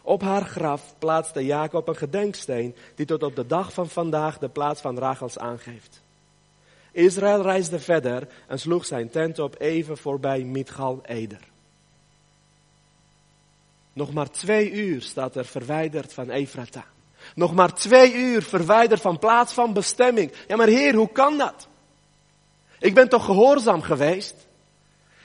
Op 0.02 0.22
haar 0.22 0.44
graf 0.44 0.94
plaatste 0.98 1.44
Jacob 1.44 1.88
een 1.88 1.96
gedenksteen 1.96 2.74
die 2.94 3.06
tot 3.06 3.22
op 3.22 3.36
de 3.36 3.46
dag 3.46 3.72
van 3.72 3.88
vandaag 3.88 4.38
de 4.38 4.48
plaats 4.48 4.80
van 4.80 4.98
Rachels 4.98 5.38
aangeeft. 5.38 6.02
Israël 6.92 7.42
reisde 7.42 7.78
verder 7.78 8.28
en 8.48 8.58
sloeg 8.58 8.84
zijn 8.84 9.10
tent 9.10 9.38
op 9.38 9.60
even 9.60 9.96
voorbij 9.96 10.42
Midgal 10.42 11.00
Eder. 11.04 11.50
Nog 13.92 14.12
maar 14.12 14.30
twee 14.30 14.72
uur 14.72 15.02
staat 15.02 15.36
er 15.36 15.44
verwijderd 15.44 16.12
van 16.12 16.30
Efrata. 16.30 16.84
Nog 17.34 17.54
maar 17.54 17.74
twee 17.74 18.14
uur 18.14 18.42
verwijderd 18.42 19.00
van 19.00 19.18
plaats 19.18 19.52
van 19.52 19.72
bestemming. 19.72 20.32
Ja, 20.48 20.56
maar 20.56 20.66
Heer, 20.66 20.94
hoe 20.94 21.12
kan 21.12 21.38
dat? 21.38 21.68
Ik 22.78 22.94
ben 22.94 23.08
toch 23.08 23.24
gehoorzaam 23.24 23.82
geweest? 23.82 24.34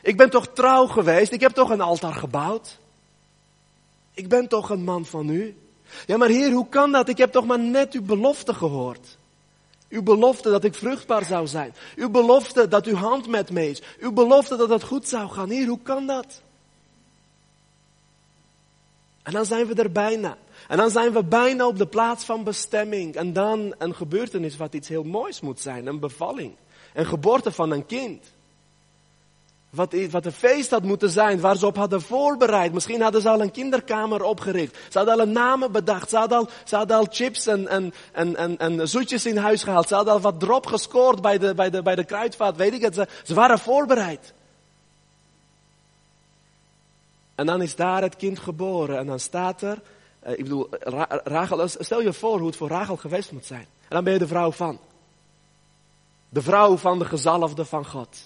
Ik 0.01 0.17
ben 0.17 0.29
toch 0.29 0.47
trouw 0.47 0.85
geweest? 0.87 1.31
Ik 1.31 1.41
heb 1.41 1.51
toch 1.51 1.69
een 1.69 1.81
altaar 1.81 2.13
gebouwd? 2.13 2.79
Ik 4.13 4.29
ben 4.29 4.47
toch 4.47 4.69
een 4.69 4.83
man 4.83 5.05
van 5.05 5.29
u? 5.29 5.57
Ja, 6.05 6.17
maar 6.17 6.29
Heer, 6.29 6.51
hoe 6.51 6.69
kan 6.69 6.91
dat? 6.91 7.09
Ik 7.09 7.17
heb 7.17 7.31
toch 7.31 7.45
maar 7.45 7.59
net 7.59 7.93
uw 7.93 8.03
belofte 8.03 8.53
gehoord. 8.53 9.17
Uw 9.89 10.03
belofte 10.03 10.49
dat 10.49 10.63
ik 10.63 10.75
vruchtbaar 10.75 11.25
zou 11.25 11.47
zijn. 11.47 11.73
Uw 11.95 12.09
belofte 12.09 12.67
dat 12.67 12.85
uw 12.85 12.95
hand 12.95 13.27
met 13.27 13.51
me 13.51 13.69
is. 13.69 13.81
Uw 13.99 14.11
belofte 14.11 14.55
dat 14.55 14.69
het 14.69 14.83
goed 14.83 15.07
zou 15.07 15.29
gaan. 15.29 15.49
Heer, 15.49 15.67
hoe 15.67 15.81
kan 15.83 16.07
dat? 16.07 16.41
En 19.23 19.33
dan 19.33 19.45
zijn 19.45 19.67
we 19.67 19.73
er 19.73 19.91
bijna. 19.91 20.37
En 20.67 20.77
dan 20.77 20.89
zijn 20.89 21.13
we 21.13 21.23
bijna 21.23 21.67
op 21.67 21.77
de 21.77 21.87
plaats 21.87 22.25
van 22.25 22.43
bestemming. 22.43 23.15
En 23.15 23.33
dan 23.33 23.75
een 23.77 23.95
gebeurtenis 23.95 24.57
wat 24.57 24.73
iets 24.73 24.87
heel 24.87 25.03
moois 25.03 25.41
moet 25.41 25.59
zijn. 25.59 25.87
Een 25.87 25.99
bevalling. 25.99 26.55
Een 26.93 27.05
geboorte 27.05 27.51
van 27.51 27.71
een 27.71 27.85
kind. 27.85 28.35
Wat, 29.69 29.95
wat 30.11 30.25
een 30.25 30.31
feest 30.31 30.69
had 30.69 30.83
moeten 30.83 31.09
zijn, 31.09 31.39
waar 31.39 31.57
ze 31.57 31.65
op 31.65 31.75
hadden 31.75 32.01
voorbereid. 32.01 32.73
Misschien 32.73 33.01
hadden 33.01 33.21
ze 33.21 33.29
al 33.29 33.41
een 33.41 33.51
kinderkamer 33.51 34.23
opgericht. 34.23 34.77
Ze 34.89 34.97
hadden 34.97 35.15
al 35.15 35.21
een 35.21 35.31
namen 35.31 35.71
bedacht. 35.71 36.09
Ze 36.09 36.17
hadden 36.17 36.37
al, 36.71 36.85
al 36.87 37.07
chips 37.09 37.47
en, 37.47 37.67
en, 37.67 37.93
en, 38.11 38.35
en, 38.35 38.57
en 38.57 38.87
zoetjes 38.89 39.25
in 39.25 39.37
huis 39.37 39.63
gehaald. 39.63 39.87
Ze 39.87 39.95
hadden 39.95 40.13
al 40.13 40.19
wat 40.19 40.39
drop 40.39 40.65
gescoord 40.65 41.21
bij 41.21 41.37
de, 41.37 41.53
bij 41.53 41.69
de, 41.69 41.81
bij 41.81 41.95
de 41.95 42.05
kruidvaat. 42.05 42.55
Weet 42.55 42.73
ik 42.73 42.81
het. 42.81 43.07
Ze 43.23 43.33
waren 43.33 43.59
voorbereid. 43.59 44.33
En 47.35 47.45
dan 47.45 47.61
is 47.61 47.75
daar 47.75 48.01
het 48.01 48.15
kind 48.15 48.39
geboren. 48.39 48.97
En 48.97 49.05
dan 49.05 49.19
staat 49.19 49.61
er, 49.61 49.81
eh, 50.27 50.33
ik 50.37 50.43
bedoel, 50.43 50.67
Rachel, 51.23 51.67
stel 51.67 52.01
je 52.01 52.13
voor 52.13 52.37
hoe 52.37 52.47
het 52.47 52.55
voor 52.55 52.67
Rachel 52.67 52.97
geweest 52.97 53.31
moet 53.31 53.45
zijn. 53.45 53.61
En 53.61 53.95
dan 53.95 54.03
ben 54.03 54.13
je 54.13 54.19
de 54.19 54.27
vrouw 54.27 54.51
van. 54.51 54.79
De 56.29 56.41
vrouw 56.41 56.77
van 56.77 56.99
de 56.99 57.05
gezalfde 57.05 57.65
van 57.65 57.85
God. 57.85 58.17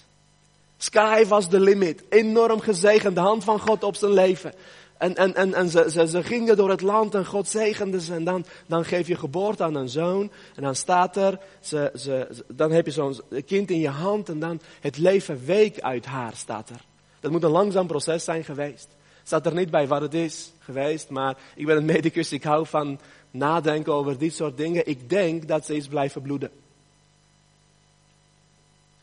Sky 0.76 1.24
was 1.26 1.48
de 1.48 1.60
limit. 1.60 2.02
Enorm 2.08 2.60
gezegend. 2.60 3.14
De 3.14 3.20
hand 3.20 3.44
van 3.44 3.60
God 3.60 3.84
op 3.84 3.96
zijn 3.96 4.12
leven. 4.12 4.52
En, 4.98 5.14
en, 5.14 5.34
en, 5.34 5.54
en 5.54 5.68
ze, 5.68 5.90
ze, 5.90 6.08
ze 6.08 6.22
gingen 6.22 6.56
door 6.56 6.70
het 6.70 6.80
land 6.80 7.14
en 7.14 7.26
God 7.26 7.48
zegende 7.48 8.00
ze. 8.00 8.14
En 8.14 8.24
dan, 8.24 8.44
dan 8.66 8.84
geef 8.84 9.06
je 9.06 9.16
geboorte 9.16 9.62
aan 9.62 9.74
een 9.74 9.88
zoon. 9.88 10.30
En 10.54 10.62
dan 10.62 10.74
staat 10.74 11.16
er, 11.16 11.38
ze, 11.60 11.92
ze, 11.94 12.44
dan 12.48 12.70
heb 12.70 12.86
je 12.86 12.92
zo'n 12.92 13.20
kind 13.46 13.70
in 13.70 13.80
je 13.80 13.88
hand. 13.88 14.28
En 14.28 14.38
dan 14.38 14.60
het 14.80 14.98
leven 14.98 15.44
week 15.44 15.80
uit 15.80 16.04
haar 16.04 16.32
staat 16.36 16.70
er. 16.70 16.84
Dat 17.20 17.30
moet 17.30 17.42
een 17.42 17.50
langzaam 17.50 17.86
proces 17.86 18.24
zijn 18.24 18.44
geweest. 18.44 18.88
Staat 19.22 19.46
er 19.46 19.54
niet 19.54 19.70
bij 19.70 19.86
wat 19.86 20.00
het 20.00 20.14
is 20.14 20.52
geweest. 20.58 21.08
Maar 21.10 21.36
ik 21.54 21.66
ben 21.66 21.76
een 21.76 21.84
medicus, 21.84 22.32
ik 22.32 22.44
hou 22.44 22.66
van 22.66 23.00
nadenken 23.30 23.92
over 23.92 24.18
dit 24.18 24.34
soort 24.34 24.56
dingen. 24.56 24.88
Ik 24.88 25.10
denk 25.10 25.48
dat 25.48 25.66
ze 25.66 25.76
is 25.76 25.88
blijven 25.88 26.22
bloeden. 26.22 26.50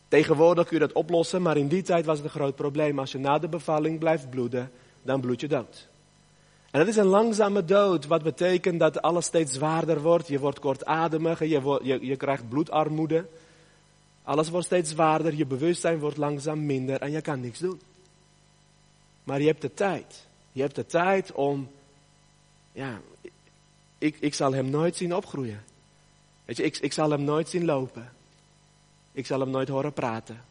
Tegenwoordig 0.07 0.67
kun 0.67 0.79
je 0.79 0.87
dat 0.87 0.95
oplossen, 0.95 1.41
maar 1.41 1.57
in 1.57 1.67
die 1.67 1.81
tijd 1.81 2.05
was 2.05 2.17
het 2.17 2.25
een 2.25 2.31
groot 2.31 2.55
probleem. 2.55 2.99
Als 2.99 3.11
je 3.11 3.17
na 3.17 3.39
de 3.39 3.47
bevalling 3.47 3.99
blijft 3.99 4.29
bloeden, 4.29 4.71
dan 5.01 5.21
bloed 5.21 5.41
je 5.41 5.47
dood. 5.47 5.87
En 6.71 6.79
dat 6.79 6.87
is 6.87 6.95
een 6.95 7.05
langzame 7.05 7.65
dood, 7.65 8.07
wat 8.07 8.23
betekent 8.23 8.79
dat 8.79 9.01
alles 9.01 9.25
steeds 9.25 9.53
zwaarder 9.53 10.01
wordt. 10.01 10.27
Je 10.27 10.39
wordt 10.39 10.59
kortademig, 10.59 11.39
je, 11.39 11.79
je, 11.83 12.05
je 12.05 12.15
krijgt 12.15 12.49
bloedarmoede. 12.49 13.25
Alles 14.23 14.49
wordt 14.49 14.65
steeds 14.65 14.89
zwaarder, 14.89 15.35
je 15.35 15.45
bewustzijn 15.45 15.99
wordt 15.99 16.17
langzaam 16.17 16.65
minder 16.65 17.01
en 17.01 17.11
je 17.11 17.21
kan 17.21 17.39
niks 17.39 17.59
doen. 17.59 17.79
Maar 19.23 19.39
je 19.39 19.47
hebt 19.47 19.61
de 19.61 19.73
tijd. 19.73 20.27
Je 20.51 20.61
hebt 20.61 20.75
de 20.75 20.85
tijd 20.85 21.31
om, 21.31 21.71
ja, 22.71 23.01
ik, 23.97 24.17
ik 24.19 24.33
zal 24.33 24.53
hem 24.53 24.69
nooit 24.69 24.95
zien 24.95 25.15
opgroeien. 25.15 25.63
Weet 26.45 26.57
je, 26.57 26.63
ik, 26.63 26.77
ik 26.77 26.93
zal 26.93 27.09
hem 27.09 27.23
nooit 27.23 27.49
zien 27.49 27.65
lopen. 27.65 28.11
Ik 29.11 29.25
zal 29.25 29.39
hem 29.39 29.49
nooit 29.49 29.67
horen 29.67 29.93
praten. 29.93 30.43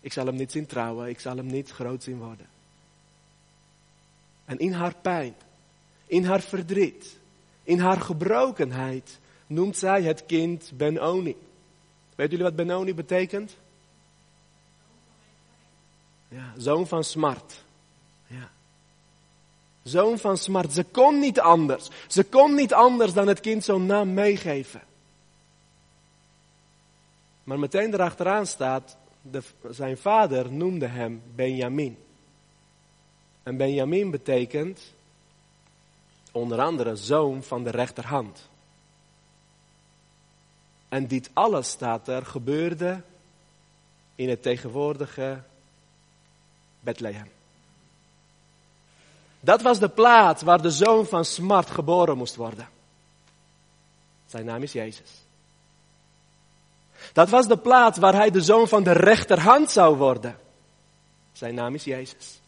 Ik 0.00 0.12
zal 0.12 0.26
hem 0.26 0.36
niet 0.36 0.52
zien 0.52 0.66
trouwen. 0.66 1.08
Ik 1.08 1.20
zal 1.20 1.36
hem 1.36 1.46
niet 1.46 1.70
groot 1.70 2.02
zien 2.02 2.18
worden. 2.18 2.46
En 4.44 4.58
in 4.58 4.72
haar 4.72 4.94
pijn, 4.94 5.34
in 6.06 6.24
haar 6.24 6.40
verdriet, 6.40 7.18
in 7.62 7.78
haar 7.78 8.00
gebrokenheid 8.00 9.18
noemt 9.46 9.76
zij 9.76 10.02
het 10.02 10.26
kind 10.26 10.72
Benoni. 10.74 11.36
Weet 12.14 12.30
jullie 12.30 12.44
wat 12.44 12.56
Benoni 12.56 12.94
betekent? 12.94 13.56
Ja, 16.28 16.52
zoon 16.56 16.86
van 16.86 17.04
smart. 17.04 17.64
Zoon 19.86 20.18
van 20.18 20.38
smart. 20.38 20.72
Ze 20.72 20.84
kon 20.84 21.18
niet 21.18 21.40
anders. 21.40 21.88
Ze 22.06 22.24
kon 22.24 22.54
niet 22.54 22.74
anders 22.74 23.12
dan 23.12 23.28
het 23.28 23.40
kind 23.40 23.64
zo'n 23.64 23.86
naam 23.86 24.14
meegeven. 24.14 24.82
Maar 27.44 27.58
meteen 27.58 27.94
erachteraan 27.94 28.46
staat, 28.46 28.96
de, 29.22 29.42
zijn 29.70 29.98
vader 29.98 30.52
noemde 30.52 30.86
hem 30.86 31.22
Benjamin. 31.34 31.98
En 33.42 33.56
Benjamin 33.56 34.10
betekent 34.10 34.80
onder 36.32 36.60
andere 36.60 36.96
zoon 36.96 37.42
van 37.42 37.64
de 37.64 37.70
rechterhand. 37.70 38.48
En 40.88 41.06
dit 41.06 41.30
alles 41.32 41.68
staat 41.68 42.08
er 42.08 42.26
gebeurde 42.26 43.02
in 44.14 44.28
het 44.28 44.42
tegenwoordige 44.42 45.42
Bethlehem. 46.80 47.35
Dat 49.40 49.62
was 49.62 49.78
de 49.78 49.88
plaats 49.88 50.42
waar 50.42 50.62
de 50.62 50.70
zoon 50.70 51.06
van 51.06 51.24
Smart 51.24 51.70
geboren 51.70 52.16
moest 52.16 52.36
worden. 52.36 52.68
Zijn 54.26 54.44
naam 54.44 54.62
is 54.62 54.72
Jezus. 54.72 55.10
Dat 57.12 57.28
was 57.28 57.48
de 57.48 57.58
plaats 57.58 57.98
waar 57.98 58.14
hij 58.14 58.30
de 58.30 58.40
zoon 58.40 58.68
van 58.68 58.82
de 58.82 58.92
rechterhand 58.92 59.70
zou 59.70 59.96
worden. 59.96 60.38
Zijn 61.32 61.54
naam 61.54 61.74
is 61.74 61.84
Jezus. 61.84 62.40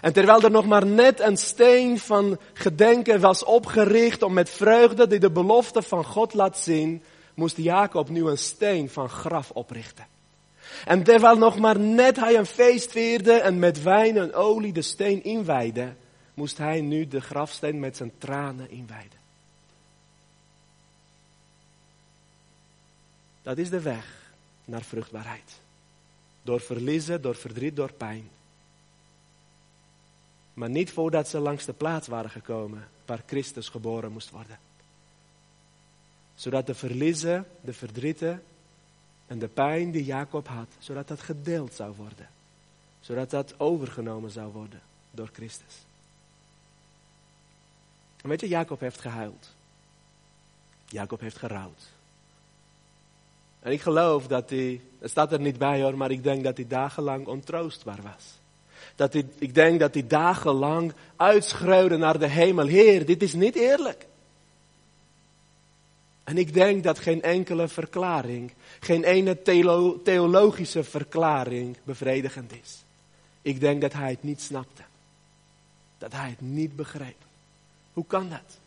En 0.00 0.12
terwijl 0.12 0.42
er 0.42 0.50
nog 0.50 0.66
maar 0.66 0.86
net 0.86 1.20
een 1.20 1.36
steen 1.36 1.98
van 1.98 2.38
gedenken 2.52 3.20
was 3.20 3.44
opgericht 3.44 4.22
om 4.22 4.32
met 4.32 4.50
vreugde 4.50 5.06
die 5.06 5.18
de 5.18 5.30
belofte 5.30 5.82
van 5.82 6.04
God 6.04 6.34
laat 6.34 6.58
zien, 6.58 7.02
moest 7.34 7.56
Jacob 7.56 8.08
nu 8.08 8.26
een 8.26 8.38
steen 8.38 8.90
van 8.90 9.08
graf 9.08 9.50
oprichten. 9.50 10.06
En 10.84 11.02
terwijl 11.02 11.36
nog 11.36 11.58
maar 11.58 11.78
net 11.78 12.16
hij 12.16 12.36
een 12.36 12.46
feest 12.46 12.90
vierde 12.90 13.32
en 13.32 13.58
met 13.58 13.82
wijn 13.82 14.16
en 14.16 14.34
olie 14.34 14.72
de 14.72 14.82
steen 14.82 15.24
inwijde, 15.24 15.92
moest 16.34 16.58
hij 16.58 16.80
nu 16.80 17.08
de 17.08 17.20
grafsteen 17.20 17.80
met 17.80 17.96
zijn 17.96 18.12
tranen 18.18 18.70
inwijden. 18.70 19.18
Dat 23.42 23.58
is 23.58 23.70
de 23.70 23.80
weg 23.80 24.32
naar 24.64 24.82
vruchtbaarheid. 24.82 25.60
Door 26.42 26.60
verliezen, 26.60 27.22
door 27.22 27.34
verdriet, 27.34 27.76
door 27.76 27.92
pijn. 27.92 28.28
Maar 30.54 30.70
niet 30.70 30.90
voordat 30.90 31.28
ze 31.28 31.38
langs 31.38 31.64
de 31.64 31.72
plaats 31.72 32.08
waren 32.08 32.30
gekomen 32.30 32.88
waar 33.06 33.22
Christus 33.26 33.68
geboren 33.68 34.12
moest 34.12 34.30
worden. 34.30 34.58
Zodat 36.34 36.66
de 36.66 36.74
verliezen, 36.74 37.46
de 37.60 37.72
verdrieten 37.72 38.42
en 39.30 39.38
de 39.38 39.48
pijn 39.48 39.90
die 39.90 40.04
Jacob 40.04 40.48
had, 40.48 40.66
zodat 40.78 41.08
dat 41.08 41.20
gedeeld 41.20 41.74
zou 41.74 41.94
worden. 41.96 42.28
Zodat 43.00 43.30
dat 43.30 43.60
overgenomen 43.60 44.30
zou 44.30 44.52
worden 44.52 44.80
door 45.10 45.28
Christus. 45.32 45.74
En 48.22 48.28
weet 48.28 48.40
je, 48.40 48.48
Jacob 48.48 48.80
heeft 48.80 49.00
gehuild. 49.00 49.54
Jacob 50.84 51.20
heeft 51.20 51.36
gerouwd. 51.36 51.88
En 53.60 53.72
ik 53.72 53.80
geloof 53.80 54.26
dat 54.26 54.50
hij, 54.50 54.80
het 54.98 55.10
staat 55.10 55.32
er 55.32 55.40
niet 55.40 55.58
bij 55.58 55.82
hoor, 55.82 55.96
maar 55.96 56.10
ik 56.10 56.22
denk 56.22 56.44
dat 56.44 56.56
hij 56.56 56.66
dagenlang 56.66 57.26
ontroostbaar 57.26 58.02
was. 58.02 58.24
Dat 58.94 59.14
ik 59.14 59.54
denk 59.54 59.80
dat 59.80 59.94
hij 59.94 60.06
dagenlang 60.06 60.92
uitschreeuwde 61.16 61.96
naar 61.96 62.18
de 62.18 62.28
hemel, 62.28 62.66
Heer, 62.66 63.06
dit 63.06 63.22
is 63.22 63.32
niet 63.32 63.54
eerlijk. 63.54 64.06
En 66.30 66.38
ik 66.38 66.54
denk 66.54 66.82
dat 66.84 66.98
geen 66.98 67.22
enkele 67.22 67.68
verklaring, 67.68 68.52
geen 68.80 69.04
ene 69.04 69.42
theologische 70.02 70.84
verklaring 70.84 71.76
bevredigend 71.82 72.52
is. 72.62 72.82
Ik 73.42 73.60
denk 73.60 73.80
dat 73.80 73.92
hij 73.92 74.10
het 74.10 74.22
niet 74.22 74.40
snapte. 74.40 74.82
Dat 75.98 76.12
hij 76.12 76.28
het 76.28 76.40
niet 76.40 76.76
begreep. 76.76 77.16
Hoe 77.92 78.06
kan 78.06 78.28
dat? 78.28 78.58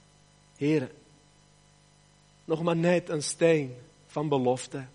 Heren, 0.58 0.92
nog 2.46 2.64
maar 2.64 2.76
net 2.76 3.10
een 3.10 3.24
steen 3.24 3.76
van 4.08 4.30
belofte. 4.30 4.86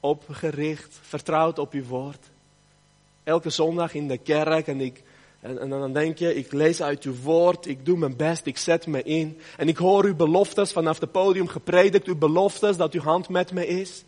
Opgericht, 0.00 0.98
vertrouwd 1.02 1.58
op 1.58 1.72
uw 1.72 1.84
woord. 1.84 2.30
Elke 3.22 3.50
zondag 3.50 3.94
in 3.94 4.08
de 4.08 4.18
kerk 4.18 4.66
en 4.66 4.80
ik, 4.80 5.02
en, 5.46 5.58
en, 5.58 5.68
dan 5.68 5.92
denk 5.92 6.18
je, 6.18 6.34
ik 6.34 6.52
lees 6.52 6.82
uit 6.82 7.02
uw 7.02 7.14
woord, 7.22 7.66
ik 7.66 7.84
doe 7.84 7.98
mijn 7.98 8.16
best, 8.16 8.46
ik 8.46 8.56
zet 8.56 8.86
me 8.86 9.02
in. 9.02 9.40
En 9.56 9.68
ik 9.68 9.76
hoor 9.76 10.04
uw 10.04 10.14
beloftes 10.14 10.72
vanaf 10.72 11.00
het 11.00 11.12
podium 11.12 11.48
gepredikt, 11.48 12.06
uw 12.06 12.16
beloftes 12.16 12.76
dat 12.76 12.92
uw 12.92 13.00
hand 13.00 13.28
met 13.28 13.52
me 13.52 13.66
is. 13.66 14.04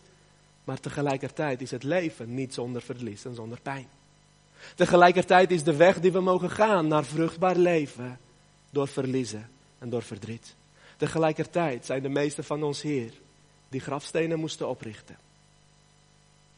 Maar 0.65 0.81
tegelijkertijd 0.81 1.61
is 1.61 1.71
het 1.71 1.83
leven 1.83 2.35
niet 2.35 2.55
zonder 2.55 2.83
verlies 2.83 3.25
en 3.25 3.35
zonder 3.35 3.61
pijn. 3.61 3.89
Tegelijkertijd 4.75 5.51
is 5.51 5.63
de 5.63 5.77
weg 5.77 6.01
die 6.01 6.13
we 6.13 6.21
mogen 6.21 6.51
gaan 6.51 6.89
naar 6.89 7.05
vruchtbaar 7.05 7.57
leven 7.57 8.19
door 8.71 8.89
verliezen 8.89 9.51
en 9.79 9.91
door 9.91 10.03
verdriet. 10.03 10.55
Tegelijkertijd 10.97 11.87
zijn 11.87 12.03
de 12.03 12.09
meesten 12.09 12.45
van 12.45 12.63
ons 12.63 12.83
hier 12.83 13.13
die 13.69 13.81
grafstenen 13.81 14.39
moesten 14.39 14.69
oprichten. 14.69 15.17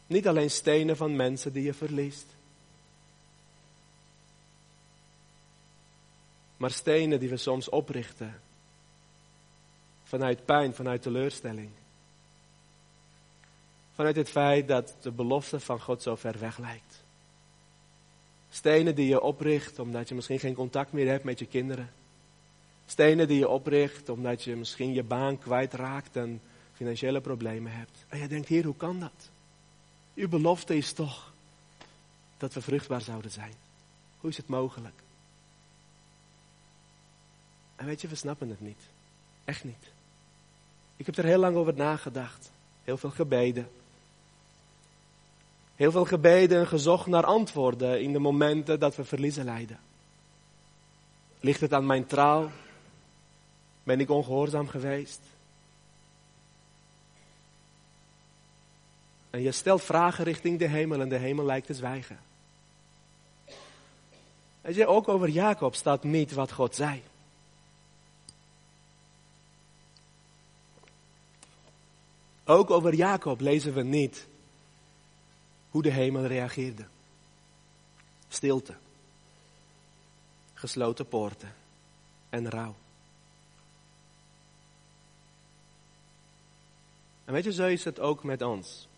Niet 0.07 0.29
alleen 0.29 0.51
stenen 0.51 0.97
van 0.97 1.17
mensen 1.17 1.53
die 1.53 1.63
je 1.63 1.75
verliest. 1.75 2.27
Maar 6.61 6.71
stenen 6.71 7.21
die 7.21 7.29
we 7.29 7.37
soms 7.37 7.69
oprichten. 7.69 8.40
Vanuit 10.05 10.45
pijn, 10.45 10.75
vanuit 10.75 11.02
teleurstelling. 11.02 11.71
Vanuit 13.95 14.17
het 14.17 14.29
feit 14.29 14.69
dat 14.69 14.95
de 15.00 15.11
belofte 15.11 15.61
van 15.61 15.81
God 15.81 16.02
zo 16.02 16.17
ver 16.17 16.38
weg 16.38 16.59
lijkt. 16.59 17.02
Stenen 18.50 18.95
die 18.95 19.09
je 19.09 19.21
opricht 19.21 19.79
omdat 19.79 20.09
je 20.09 20.14
misschien 20.14 20.38
geen 20.38 20.55
contact 20.55 20.93
meer 20.93 21.09
hebt 21.09 21.25
met 21.25 21.38
je 21.38 21.47
kinderen. 21.47 21.93
Stenen 22.87 23.29
die 23.29 23.38
je 23.38 23.49
opricht 23.49 24.09
omdat 24.09 24.43
je 24.43 24.57
misschien 24.57 24.93
je 24.93 25.02
baan 25.02 25.38
kwijtraakt 25.38 26.17
en 26.17 26.40
financiële 26.75 27.21
problemen 27.21 27.73
hebt. 27.73 28.05
En 28.09 28.19
je 28.19 28.29
denkt, 28.29 28.49
Heer, 28.49 28.64
hoe 28.64 28.76
kan 28.76 29.00
dat? 29.00 29.31
Uw 30.14 30.29
belofte 30.29 30.76
is 30.76 30.93
toch 30.93 31.33
dat 32.38 32.55
we 32.55 32.61
vruchtbaar 32.61 33.02
zouden 33.02 33.31
zijn. 33.31 33.55
Hoe 34.21 34.31
is 34.31 34.37
het 34.37 34.49
mogelijk? 34.49 35.02
En 37.81 37.87
weet 37.87 38.01
je, 38.01 38.09
we 38.09 38.15
snappen 38.15 38.49
het 38.49 38.61
niet. 38.61 38.81
Echt 39.45 39.65
niet. 39.65 39.93
Ik 40.97 41.07
heb 41.07 41.17
er 41.17 41.25
heel 41.25 41.39
lang 41.39 41.57
over 41.57 41.75
nagedacht. 41.75 42.51
Heel 42.85 42.97
veel 42.97 43.11
gebeden. 43.11 43.71
Heel 45.77 45.91
veel 45.91 46.05
gebeden 46.05 46.59
en 46.59 46.67
gezocht 46.67 47.07
naar 47.07 47.25
antwoorden 47.25 48.03
in 48.03 48.13
de 48.13 48.19
momenten 48.19 48.81
dat 48.81 48.97
we 48.97 49.05
verliezen 49.05 49.45
lijden. 49.45 49.79
Ligt 51.41 51.61
het 51.61 51.73
aan 51.73 51.87
mijn 51.87 52.07
trouw? 52.07 52.51
Ben 53.83 54.01
ik 54.01 54.11
ongehoorzaam 54.11 54.69
geweest? 54.69 55.21
En 59.31 59.43
je 59.43 59.53
stelt 59.53 59.83
vragen 59.83 60.25
richting 60.25 60.59
de 60.59 60.69
hemel 60.69 61.01
en 61.01 61.09
de 61.09 61.19
hemel 61.19 61.45
lijkt 61.45 61.67
te 61.67 61.75
zwijgen. 61.75 62.21
Weet 64.61 64.75
je, 64.75 64.87
ook 64.87 65.09
over 65.09 65.29
Jacob 65.29 65.75
staat 65.75 66.05
niet 66.05 66.33
wat 66.33 66.53
God 66.53 66.75
zei. 66.75 67.03
Ook 72.50 72.71
over 72.71 72.95
Jacob 72.95 73.40
lezen 73.40 73.75
we 73.75 73.83
niet 73.83 74.26
hoe 75.71 75.83
de 75.83 75.90
hemel 75.90 76.26
reageerde. 76.26 76.85
Stilte, 78.28 78.75
gesloten 80.54 81.09
poorten 81.09 81.54
en 82.30 82.50
rouw. 82.50 82.75
En 87.25 87.33
weet 87.33 87.45
je, 87.45 87.52
zo 87.52 87.66
is 87.66 87.85
het 87.85 88.00
ook 88.00 88.25
met 88.25 88.42
ons. 88.42 88.88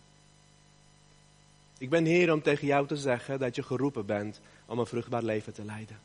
Ik 1.77 1.89
ben 1.89 2.05
hier 2.05 2.33
om 2.33 2.41
tegen 2.41 2.67
jou 2.67 2.87
te 2.87 2.97
zeggen 2.97 3.39
dat 3.39 3.55
je 3.55 3.63
geroepen 3.63 4.05
bent 4.05 4.39
om 4.65 4.79
een 4.79 4.85
vruchtbaar 4.85 5.23
leven 5.23 5.53
te 5.53 5.65
leiden. 5.65 5.99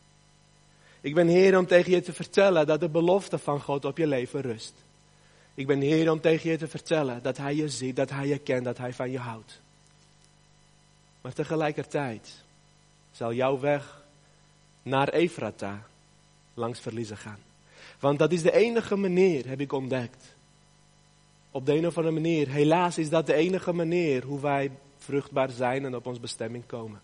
Ik 1.00 1.14
ben 1.14 1.26
hier 1.26 1.58
om 1.58 1.66
tegen 1.66 1.92
je 1.92 2.00
te 2.00 2.12
vertellen 2.12 2.66
dat 2.66 2.80
de 2.80 2.88
belofte 2.88 3.38
van 3.38 3.60
God 3.60 3.84
op 3.84 3.96
je 3.96 4.06
leven 4.06 4.40
rust. 4.40 4.74
Ik 5.58 5.66
ben 5.66 5.80
hier 5.80 6.10
om 6.10 6.20
tegen 6.20 6.50
je 6.50 6.56
te 6.56 6.68
vertellen 6.68 7.22
dat 7.22 7.36
Hij 7.36 7.54
je 7.54 7.68
ziet, 7.68 7.96
dat 7.96 8.10
Hij 8.10 8.26
je 8.26 8.38
kent, 8.38 8.64
dat 8.64 8.78
Hij 8.78 8.92
van 8.92 9.10
je 9.10 9.18
houdt. 9.18 9.60
Maar 11.20 11.32
tegelijkertijd 11.32 12.42
zal 13.12 13.32
jouw 13.32 13.60
weg 13.60 14.04
naar 14.82 15.08
Efrata 15.08 15.86
langs 16.54 16.80
verliezen 16.80 17.16
gaan. 17.16 17.38
Want 18.00 18.18
dat 18.18 18.32
is 18.32 18.42
de 18.42 18.52
enige 18.52 18.96
manier, 18.96 19.48
heb 19.48 19.60
ik 19.60 19.72
ontdekt. 19.72 20.34
Op 21.50 21.66
de 21.66 21.74
een 21.74 21.86
of 21.86 21.96
andere 21.96 22.14
manier. 22.14 22.48
Helaas 22.48 22.98
is 22.98 23.10
dat 23.10 23.26
de 23.26 23.34
enige 23.34 23.72
manier 23.72 24.24
hoe 24.24 24.40
wij 24.40 24.70
vruchtbaar 24.98 25.50
zijn 25.50 25.84
en 25.84 25.96
op 25.96 26.06
ons 26.06 26.20
bestemming 26.20 26.66
komen. 26.66 27.00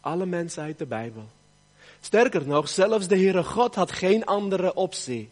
Alle 0.00 0.26
mensen 0.26 0.62
uit 0.62 0.78
de 0.78 0.86
Bijbel. 0.86 1.28
Sterker 2.00 2.46
nog, 2.46 2.68
zelfs 2.68 3.08
de 3.08 3.16
Heere 3.16 3.44
God 3.44 3.74
had 3.74 3.92
geen 3.92 4.24
andere 4.24 4.74
optie 4.74 5.28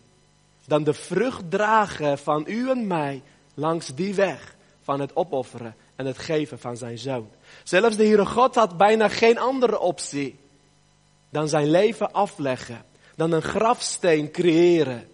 dan 0.68 0.84
de 0.84 0.94
vrucht 0.94 1.50
dragen 1.50 2.18
van 2.18 2.44
u 2.48 2.70
en 2.70 2.86
mij 2.86 3.22
langs 3.54 3.94
die 3.94 4.14
weg 4.14 4.56
van 4.82 5.00
het 5.00 5.16
opofferen 5.16 5.74
en 5.96 6.06
het 6.06 6.18
geven 6.18 6.58
van 6.58 6.76
zijn 6.76 6.98
zoon. 6.98 7.30
Zelfs 7.62 7.96
de 7.96 8.04
Heere 8.04 8.26
God 8.26 8.54
had 8.54 8.76
bijna 8.76 9.08
geen 9.08 9.38
andere 9.38 9.78
optie 9.78 10.38
dan 11.30 11.48
zijn 11.48 11.70
leven 11.70 12.12
afleggen, 12.12 12.84
dan 13.14 13.32
een 13.32 13.42
grafsteen 13.42 14.30
creëren, 14.30 15.08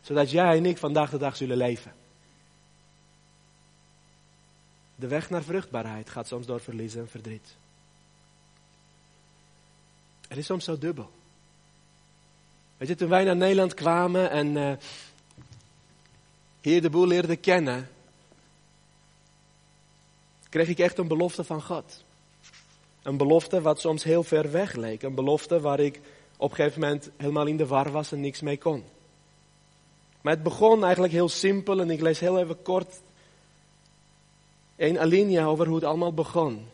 zodat 0.00 0.30
jij 0.30 0.56
en 0.56 0.66
ik 0.66 0.78
vandaag 0.78 1.10
de 1.10 1.18
dag 1.18 1.36
zullen 1.36 1.56
leven. 1.56 1.92
De 4.94 5.06
weg 5.06 5.30
naar 5.30 5.42
vruchtbaarheid 5.42 6.10
gaat 6.10 6.26
soms 6.26 6.46
door 6.46 6.60
verlies 6.60 6.94
en 6.94 7.08
verdriet. 7.08 7.54
Het 10.28 10.38
is 10.38 10.46
soms 10.46 10.64
zo 10.64 10.78
dubbel. 10.78 11.10
Weet 12.78 12.88
je, 12.88 12.94
toen 12.94 13.08
wij 13.08 13.24
naar 13.24 13.36
Nederland 13.36 13.74
kwamen 13.74 14.30
en 14.30 14.56
uh, 14.56 14.72
hier 16.60 16.82
de 16.82 16.90
boel 16.90 17.06
leerde 17.06 17.36
kennen, 17.36 17.88
kreeg 20.48 20.68
ik 20.68 20.78
echt 20.78 20.98
een 20.98 21.08
belofte 21.08 21.44
van 21.44 21.62
God. 21.62 22.04
Een 23.02 23.16
belofte 23.16 23.60
wat 23.60 23.80
soms 23.80 24.04
heel 24.04 24.22
ver 24.22 24.50
weg 24.50 24.74
leek. 24.74 25.02
Een 25.02 25.14
belofte 25.14 25.60
waar 25.60 25.80
ik 25.80 26.00
op 26.36 26.50
een 26.50 26.56
gegeven 26.56 26.80
moment 26.80 27.10
helemaal 27.16 27.46
in 27.46 27.56
de 27.56 27.66
war 27.66 27.90
was 27.90 28.12
en 28.12 28.20
niks 28.20 28.40
mee 28.40 28.58
kon. 28.58 28.84
Maar 30.20 30.32
het 30.32 30.42
begon 30.42 30.84
eigenlijk 30.84 31.12
heel 31.12 31.28
simpel 31.28 31.80
en 31.80 31.90
ik 31.90 32.00
lees 32.00 32.20
heel 32.20 32.38
even 32.38 32.62
kort 32.62 33.00
een 34.76 34.98
alinea 34.98 35.44
over 35.44 35.66
hoe 35.66 35.74
het 35.74 35.84
allemaal 35.84 36.12
begon. 36.14 36.66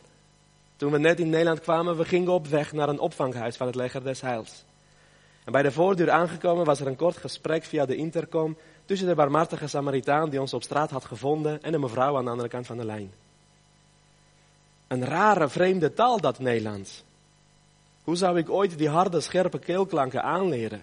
Toen 0.75 0.91
we 0.91 0.97
net 0.97 1.19
in 1.19 1.29
Nederland 1.29 1.59
kwamen, 1.59 1.97
we 1.97 2.05
gingen 2.05 2.31
op 2.31 2.47
weg 2.47 2.71
naar 2.71 2.89
een 2.89 2.99
opvanghuis 2.99 3.55
van 3.57 3.67
het 3.67 3.75
leger 3.75 4.03
des 4.03 4.21
Heils. 4.21 4.63
En 5.45 5.51
bij 5.51 5.61
de 5.61 5.71
voordeur 5.71 6.11
aangekomen 6.11 6.65
was 6.65 6.79
er 6.79 6.87
een 6.87 6.95
kort 6.95 7.17
gesprek 7.17 7.63
via 7.63 7.85
de 7.85 7.95
intercom 7.95 8.57
tussen 8.85 9.07
de 9.07 9.15
barmhartige 9.15 9.67
Samaritaan 9.67 10.29
die 10.29 10.41
ons 10.41 10.53
op 10.53 10.63
straat 10.63 10.91
had 10.91 11.05
gevonden 11.05 11.63
en 11.63 11.73
een 11.73 11.79
mevrouw 11.79 12.17
aan 12.17 12.23
de 12.23 12.31
andere 12.31 12.49
kant 12.49 12.65
van 12.65 12.77
de 12.77 12.85
lijn. 12.85 13.11
Een 14.87 15.05
rare, 15.05 15.49
vreemde 15.49 15.93
taal 15.93 16.21
dat 16.21 16.39
Nederlands. 16.39 17.03
Hoe 18.03 18.15
zou 18.15 18.37
ik 18.37 18.49
ooit 18.49 18.77
die 18.77 18.89
harde, 18.89 19.21
scherpe 19.21 19.59
keelklanken 19.59 20.23
aanleren? 20.23 20.81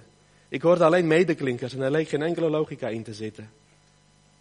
Ik 0.49 0.63
hoorde 0.63 0.85
alleen 0.85 1.07
medeklinkers 1.07 1.75
en 1.75 1.81
er 1.81 1.91
leek 1.91 2.09
geen 2.09 2.23
enkele 2.23 2.51
logica 2.51 2.89
in 2.89 3.03
te 3.03 3.15
zitten. 3.15 3.51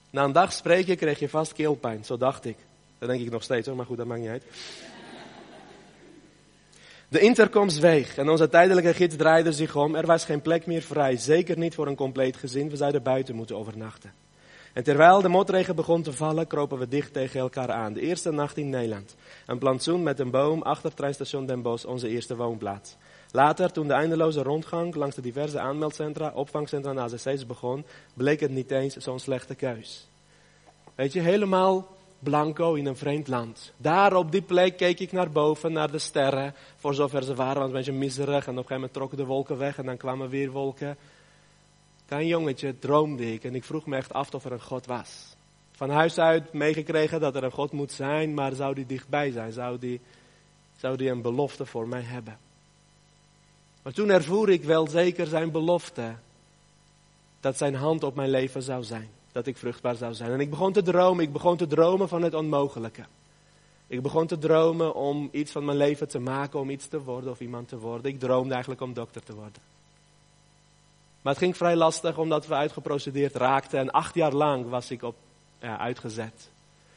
Na 0.10 0.24
een 0.24 0.32
dag 0.32 0.54
spreken 0.54 0.98
kreeg 0.98 1.20
je 1.20 1.30
vast 1.30 1.54
keelpijn, 1.54 2.06
zo 2.06 2.18
dacht 2.18 2.46
ik. 2.46 2.58
Dat 3.00 3.10
denk 3.10 3.22
ik 3.22 3.32
nog 3.32 3.44
steeds 3.44 3.68
hoor, 3.68 3.76
maar 3.76 3.86
goed, 3.86 3.98
dat 3.98 4.06
maakt 4.06 4.22
niet 4.22 4.30
uit. 4.30 4.44
De 7.12 7.20
intercom 7.20 7.70
zweeg 7.70 8.18
en 8.18 8.30
onze 8.30 8.50
tijdelijke 8.50 8.94
gids 8.94 9.16
draaide 9.16 9.52
zich 9.52 9.76
om. 9.76 9.96
Er 9.96 10.06
was 10.06 10.26
geen 10.26 10.42
plek 10.42 10.66
meer 10.66 10.82
vrij, 10.82 11.18
zeker 11.18 11.58
niet 11.58 11.76
voor 11.76 11.88
een 11.88 11.96
compleet 11.96 12.36
gezin. 12.36 12.70
We 12.70 12.76
zouden 12.76 13.04
buiten 13.04 13.36
moeten 13.36 13.58
overnachten. 13.58 14.14
En 14.74 14.84
terwijl 14.84 15.22
de 15.22 15.28
motregen 15.28 15.76
begon 15.76 16.02
te 16.02 16.14
vallen, 16.14 16.48
kropen 16.48 16.78
we 16.78 16.88
dicht 16.88 17.14
tegen 17.14 17.40
elkaar 17.40 17.72
aan. 17.72 17.94
De 17.94 18.02
eerste 18.02 18.32
nacht 18.32 18.58
in 18.58 18.70
Nederland. 18.70 19.16
Een 19.46 19.58
plantsoen 19.58 20.04
met 20.04 20.20
een 20.20 20.32
boom 20.32 20.62
achter 20.62 20.94
treinstation 20.94 21.46
Den 21.46 21.62
Bosch, 21.62 21.86
onze 21.86 22.08
eerste 22.08 22.36
woonplaats. 22.36 22.96
Later, 23.32 23.72
toen 23.72 23.88
de 23.88 23.94
eindeloze 23.94 24.44
rondgang 24.44 24.96
langs 24.96 25.16
de 25.16 25.22
diverse 25.22 25.60
aanmeldcentra, 25.60 26.32
opvangcentra 26.36 26.92
en 26.92 27.00
AZC's 27.00 27.46
begon, 27.46 27.86
bleek 28.14 28.40
het 28.40 28.52
niet 28.52 28.72
eens 28.72 28.96
zo'n 28.96 29.20
slechte 29.20 29.56
keus. 29.56 30.08
Weet 30.96 31.14
je, 31.14 31.20
helemaal 31.20 31.88
blanco 32.24 32.74
in 32.74 32.86
een 32.86 32.98
vreemd 32.98 33.28
land. 33.28 33.74
Daar 33.78 34.16
op 34.16 34.32
die 34.32 34.42
plek 34.42 34.78
keek 34.78 35.00
ik 35.00 35.12
naar 35.12 35.32
boven, 35.32 35.72
naar 35.72 35.92
de 35.92 36.00
sterren, 36.00 36.56
voor 36.78 36.94
zover 36.94 37.24
ze 37.24 37.36
waren, 37.36 37.62
was 37.62 37.68
een 37.68 37.76
beetje 37.76 37.92
miserig. 37.92 38.28
En 38.28 38.38
op 38.40 38.48
een 38.48 38.54
gegeven 38.54 38.76
moment 38.76 38.94
trokken 38.94 39.18
de 39.18 39.26
wolken 39.26 39.58
weg 39.58 39.78
en 39.78 39.86
dan 39.86 39.98
kwamen 39.98 40.30
weer 40.30 40.52
wolken. 40.52 40.98
Klein 42.06 42.28
jongetje 42.28 42.80
droomde 42.80 43.34
ik 43.34 43.44
en 43.44 43.56
ik 43.56 43.64
vroeg 43.64 43.86
me 43.86 43.96
echt 43.96 44.14
af 44.14 44.34
of 44.34 44.46
er 44.46 44.52
een 44.52 44.62
God 44.62 44.86
was. 44.86 45.36
Van 45.72 45.90
huis 45.90 46.18
uit 46.18 46.54
meegekregen 46.54 47.20
dat 47.20 47.36
er 47.36 47.44
een 47.44 47.52
God 47.52 47.72
moet 47.72 47.92
zijn, 47.92 48.34
maar 48.34 48.54
zou 48.54 48.76
die 48.76 48.86
dichtbij 48.86 49.32
zijn? 49.32 49.52
Zou 49.52 49.80
die, 49.80 50.02
zou 50.78 50.98
die 50.98 51.10
een 51.10 51.22
belofte 51.22 51.66
voor 51.66 51.88
mij 51.88 52.02
hebben? 52.02 52.38
Maar 53.84 53.94
toen 53.94 54.10
ervoer 54.10 54.50
ik 54.50 54.64
wel 54.64 54.88
zeker 54.88 55.28
zijn 55.28 55.52
belofte 55.52 56.16
dat 57.40 57.58
zijn 57.58 57.76
hand 57.76 58.04
op 58.04 58.16
mijn 58.16 58.30
leven 58.30 58.62
zou 58.62 58.84
zijn 58.84 59.10
dat 59.32 59.48
ik 59.48 59.58
vruchtbaar 59.58 59.96
zou 59.96 60.14
zijn. 60.14 60.32
En 60.32 60.40
ik 60.40 60.50
begon 60.50 60.74
te 60.74 60.82
dromen, 60.82 61.24
ik 61.24 61.34
begon 61.34 61.58
te 61.58 61.68
dromen 61.68 62.08
van 62.08 62.22
het 62.22 62.34
onmogelijke. 62.34 63.04
Ik 63.88 64.02
begon 64.02 64.28
te 64.28 64.38
dromen 64.38 64.96
om 64.96 65.30
iets 65.32 65.52
van 65.52 65.66
mijn 65.66 65.78
leven 65.78 66.08
te 66.08 66.20
maken, 66.20 66.60
om 66.60 66.70
iets 66.70 66.88
te 66.88 67.04
worden 67.04 67.32
of 67.32 67.40
iemand 67.40 67.68
te 67.68 67.78
worden. 67.78 68.12
Ik 68.12 68.20
droomde 68.20 68.52
eigenlijk 68.52 68.82
om 68.82 68.94
dokter 68.94 69.24
te 69.24 69.34
worden. 69.34 69.62
Maar 71.22 71.34
het 71.34 71.42
ging 71.42 71.58
vrij 71.58 71.76
lastig 71.76 72.18
omdat 72.18 72.48
we 72.48 72.54
uitgeprocedeerd 72.54 73.36
raakten 73.36 73.80
en 73.80 73.92
acht 73.92 74.16
jaar 74.16 74.34
lang 74.34 74.70
was 74.70 74.92
ik 74.92 75.04
op, 75.04 75.16
ja, 75.60 75.78
uitgezet. 75.78 76.50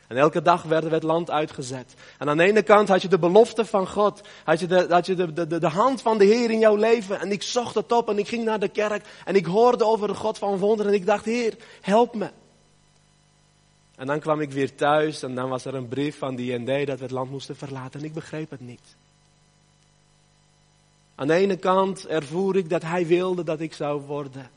En 0.06 0.16
elke 0.16 0.42
dag 0.42 0.62
werden 0.62 0.88
we 0.88 0.94
het 0.94 1.04
land 1.04 1.30
uitgezet. 1.30 1.94
En 2.18 2.28
aan 2.28 2.36
de 2.36 2.44
ene 2.44 2.62
kant 2.62 2.88
had 2.88 3.02
je 3.02 3.08
de 3.08 3.18
belofte 3.18 3.64
van 3.64 3.88
God. 3.88 4.20
Had 4.44 4.60
je, 4.60 4.66
de, 4.66 4.86
had 4.88 5.06
je 5.06 5.14
de, 5.14 5.46
de, 5.46 5.58
de 5.58 5.68
hand 5.68 6.02
van 6.02 6.18
de 6.18 6.24
Heer 6.24 6.50
in 6.50 6.58
jouw 6.58 6.76
leven. 6.76 7.20
En 7.20 7.32
ik 7.32 7.42
zocht 7.42 7.74
het 7.74 7.92
op 7.92 8.08
en 8.08 8.18
ik 8.18 8.28
ging 8.28 8.44
naar 8.44 8.58
de 8.58 8.68
kerk. 8.68 9.06
En 9.24 9.34
ik 9.34 9.46
hoorde 9.46 9.84
over 9.84 10.08
de 10.08 10.14
God 10.14 10.38
van 10.38 10.58
wonderen. 10.58 10.92
En 10.92 10.98
ik 10.98 11.06
dacht, 11.06 11.24
Heer, 11.24 11.56
help 11.80 12.14
me. 12.14 12.30
En 13.96 14.06
dan 14.06 14.20
kwam 14.20 14.40
ik 14.40 14.52
weer 14.52 14.74
thuis 14.74 15.22
en 15.22 15.34
dan 15.34 15.48
was 15.48 15.64
er 15.64 15.74
een 15.74 15.88
brief 15.88 16.18
van 16.18 16.36
de 16.36 16.42
IND 16.42 16.86
dat 16.86 16.98
we 16.98 17.04
het 17.04 17.10
land 17.10 17.30
moesten 17.30 17.56
verlaten. 17.56 18.00
En 18.00 18.06
ik 18.06 18.14
begreep 18.14 18.50
het 18.50 18.60
niet. 18.60 18.96
Aan 21.14 21.26
de 21.26 21.34
ene 21.34 21.56
kant 21.56 22.06
ervoer 22.06 22.56
ik 22.56 22.68
dat 22.68 22.82
hij 22.82 23.06
wilde 23.06 23.44
dat 23.44 23.60
ik 23.60 23.74
zou 23.74 24.00
worden. 24.00 24.50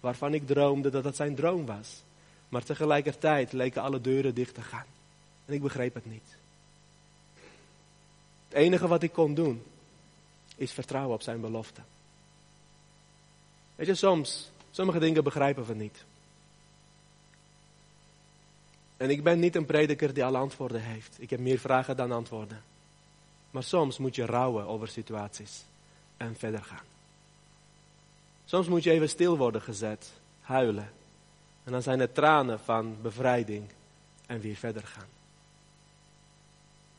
Waarvan 0.00 0.34
ik 0.34 0.46
droomde 0.46 0.90
dat 0.90 1.04
het 1.04 1.16
zijn 1.16 1.34
droom 1.34 1.66
was. 1.66 2.02
Maar 2.54 2.64
tegelijkertijd 2.64 3.52
leken 3.52 3.82
alle 3.82 4.00
deuren 4.00 4.34
dicht 4.34 4.54
te 4.54 4.62
gaan. 4.62 4.86
En 5.44 5.54
ik 5.54 5.62
begreep 5.62 5.94
het 5.94 6.06
niet. 6.06 6.36
Het 8.48 8.58
enige 8.58 8.88
wat 8.88 9.02
ik 9.02 9.12
kon 9.12 9.34
doen, 9.34 9.62
is 10.56 10.72
vertrouwen 10.72 11.14
op 11.14 11.22
zijn 11.22 11.40
belofte. 11.40 11.80
Weet 13.74 13.86
je, 13.86 13.94
soms, 13.94 14.50
sommige 14.70 14.98
dingen 14.98 15.24
begrijpen 15.24 15.64
we 15.64 15.74
niet. 15.74 16.04
En 18.96 19.10
ik 19.10 19.22
ben 19.22 19.38
niet 19.38 19.54
een 19.54 19.66
prediker 19.66 20.14
die 20.14 20.24
alle 20.24 20.38
antwoorden 20.38 20.82
heeft. 20.82 21.16
Ik 21.18 21.30
heb 21.30 21.40
meer 21.40 21.58
vragen 21.58 21.96
dan 21.96 22.12
antwoorden. 22.12 22.62
Maar 23.50 23.62
soms 23.62 23.98
moet 23.98 24.14
je 24.14 24.26
rouwen 24.26 24.66
over 24.66 24.88
situaties 24.88 25.64
en 26.16 26.36
verder 26.36 26.64
gaan. 26.64 26.86
Soms 28.44 28.68
moet 28.68 28.82
je 28.82 28.90
even 28.90 29.08
stil 29.08 29.36
worden 29.36 29.62
gezet, 29.62 30.12
huilen. 30.40 31.02
En 31.64 31.72
dan 31.72 31.82
zijn 31.82 32.00
het 32.00 32.14
tranen 32.14 32.60
van 32.60 32.96
bevrijding 33.02 33.64
en 34.26 34.40
weer 34.40 34.56
verder 34.56 34.82
gaan. 34.82 35.08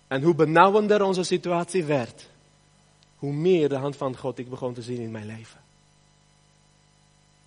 En 0.08 0.21
hoe 0.21 0.36
benauwender 0.36 1.01
onze 1.01 1.23
situatie 1.23 1.84
werd, 1.84 2.30
hoe 3.15 3.34
meer 3.34 3.69
de 3.69 3.75
hand 3.75 3.95
van 3.95 4.17
God 4.17 4.39
ik 4.39 4.49
begon 4.49 4.73
te 4.73 4.82
zien 4.82 4.99
in 4.99 5.12
mijn 5.12 5.25
leven. 5.25 5.63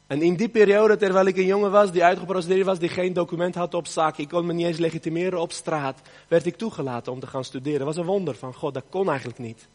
En 0.07 0.23
in 0.23 0.37
die 0.37 0.49
periode, 0.49 0.97
terwijl 0.97 1.27
ik 1.27 1.37
een 1.37 1.47
jongen 1.47 1.71
was 1.71 1.93
die 1.93 2.05
uitgeprocedeerd 2.05 2.67
was, 2.67 2.79
die 2.79 2.89
geen 2.89 3.13
document 3.13 3.55
had 3.55 3.75
op 3.75 3.87
zak, 3.87 4.17
ik 4.17 4.29
kon 4.29 4.47
me 4.47 4.53
niet 4.53 4.67
eens 4.67 4.79
legitimeren 4.79 5.41
op 5.41 5.53
straat, 5.53 6.01
werd 6.29 6.47
ik 6.47 6.57
toegelaten 6.57 7.13
om 7.13 7.21
te 7.21 7.27
gaan 7.27 7.45
studeren. 7.45 7.79
Dat 7.79 7.87
was 7.87 7.97
een 7.97 8.05
wonder 8.05 8.35
van 8.35 8.55
God, 8.55 8.75
dat 8.75 8.85
kon 8.89 9.09
eigenlijk 9.09 9.39
niet. 9.39 9.69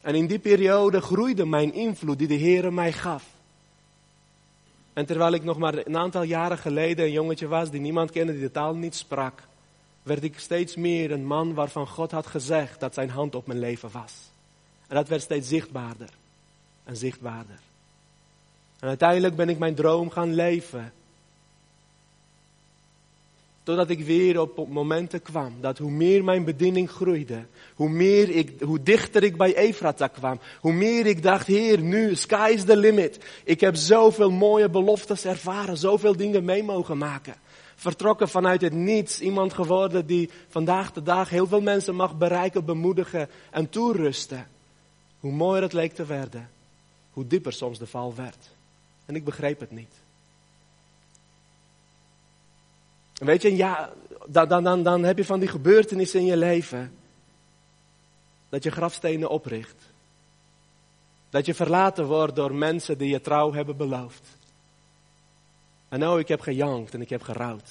En 0.00 0.14
in 0.14 0.26
die 0.26 0.38
periode 0.38 1.00
groeide 1.00 1.46
mijn 1.46 1.72
invloed 1.72 2.18
die 2.18 2.28
de 2.28 2.34
Heer 2.34 2.72
mij 2.72 2.92
gaf. 2.92 3.24
En 4.98 5.06
terwijl 5.06 5.32
ik 5.32 5.44
nog 5.44 5.58
maar 5.58 5.74
een 5.74 5.96
aantal 5.96 6.22
jaren 6.22 6.58
geleden 6.58 7.04
een 7.04 7.12
jongetje 7.12 7.48
was 7.48 7.70
die 7.70 7.80
niemand 7.80 8.10
kende, 8.10 8.32
die 8.32 8.40
de 8.40 8.50
taal 8.50 8.74
niet 8.74 8.94
sprak, 8.94 9.42
werd 10.02 10.22
ik 10.22 10.38
steeds 10.38 10.76
meer 10.76 11.10
een 11.10 11.26
man 11.26 11.54
waarvan 11.54 11.86
God 11.86 12.10
had 12.10 12.26
gezegd 12.26 12.80
dat 12.80 12.94
zijn 12.94 13.10
hand 13.10 13.34
op 13.34 13.46
mijn 13.46 13.58
leven 13.58 13.90
was. 13.92 14.12
En 14.88 14.94
dat 14.96 15.08
werd 15.08 15.22
steeds 15.22 15.48
zichtbaarder 15.48 16.08
en 16.84 16.96
zichtbaarder. 16.96 17.58
En 18.80 18.88
uiteindelijk 18.88 19.36
ben 19.36 19.48
ik 19.48 19.58
mijn 19.58 19.74
droom 19.74 20.10
gaan 20.10 20.34
leven. 20.34 20.92
Totdat 23.68 23.90
ik 23.90 24.00
weer 24.00 24.40
op 24.40 24.68
momenten 24.68 25.22
kwam 25.22 25.54
dat 25.60 25.78
hoe 25.78 25.90
meer 25.90 26.24
mijn 26.24 26.44
bediening 26.44 26.90
groeide, 26.90 27.44
hoe, 27.74 27.88
meer 27.88 28.30
ik, 28.30 28.60
hoe 28.60 28.82
dichter 28.82 29.22
ik 29.22 29.36
bij 29.36 29.54
Efrata 29.54 30.06
kwam, 30.06 30.40
hoe 30.60 30.72
meer 30.72 31.06
ik 31.06 31.22
dacht, 31.22 31.46
Heer, 31.46 31.80
nu, 31.80 32.14
sky 32.14 32.50
is 32.54 32.64
the 32.64 32.76
limit. 32.76 33.18
Ik 33.44 33.60
heb 33.60 33.76
zoveel 33.76 34.30
mooie 34.30 34.68
beloftes 34.68 35.24
ervaren, 35.24 35.76
zoveel 35.76 36.16
dingen 36.16 36.44
mee 36.44 36.62
mogen 36.62 36.98
maken. 36.98 37.34
Vertrokken 37.74 38.28
vanuit 38.28 38.60
het 38.60 38.72
niets, 38.72 39.20
iemand 39.20 39.52
geworden 39.52 40.06
die 40.06 40.30
vandaag 40.48 40.92
de 40.92 41.02
dag 41.02 41.30
heel 41.30 41.46
veel 41.46 41.60
mensen 41.60 41.94
mag 41.94 42.18
bereiken, 42.18 42.64
bemoedigen 42.64 43.28
en 43.50 43.68
toerusten. 43.68 44.46
Hoe 45.20 45.32
mooier 45.32 45.62
het 45.62 45.72
leek 45.72 45.94
te 45.94 46.04
werden, 46.04 46.50
hoe 47.12 47.26
dieper 47.26 47.52
soms 47.52 47.78
de 47.78 47.86
val 47.86 48.14
werd. 48.14 48.50
En 49.06 49.14
ik 49.14 49.24
begreep 49.24 49.60
het 49.60 49.70
niet. 49.70 49.94
Weet 53.18 53.42
je, 53.42 53.56
ja, 53.56 53.92
dan, 54.26 54.64
dan, 54.64 54.82
dan 54.82 55.04
heb 55.04 55.16
je 55.16 55.24
van 55.24 55.40
die 55.40 55.48
gebeurtenissen 55.48 56.20
in 56.20 56.26
je 56.26 56.36
leven. 56.36 56.92
Dat 58.48 58.62
je 58.62 58.70
grafstenen 58.70 59.30
opricht. 59.30 59.76
Dat 61.30 61.46
je 61.46 61.54
verlaten 61.54 62.06
wordt 62.06 62.36
door 62.36 62.54
mensen 62.54 62.98
die 62.98 63.08
je 63.08 63.20
trouw 63.20 63.52
hebben 63.52 63.76
beloofd. 63.76 64.28
En 65.88 65.98
nou, 65.98 66.20
ik 66.20 66.28
heb 66.28 66.40
gejankt 66.40 66.94
en 66.94 67.00
ik 67.00 67.10
heb 67.10 67.22
gerouwd. 67.22 67.70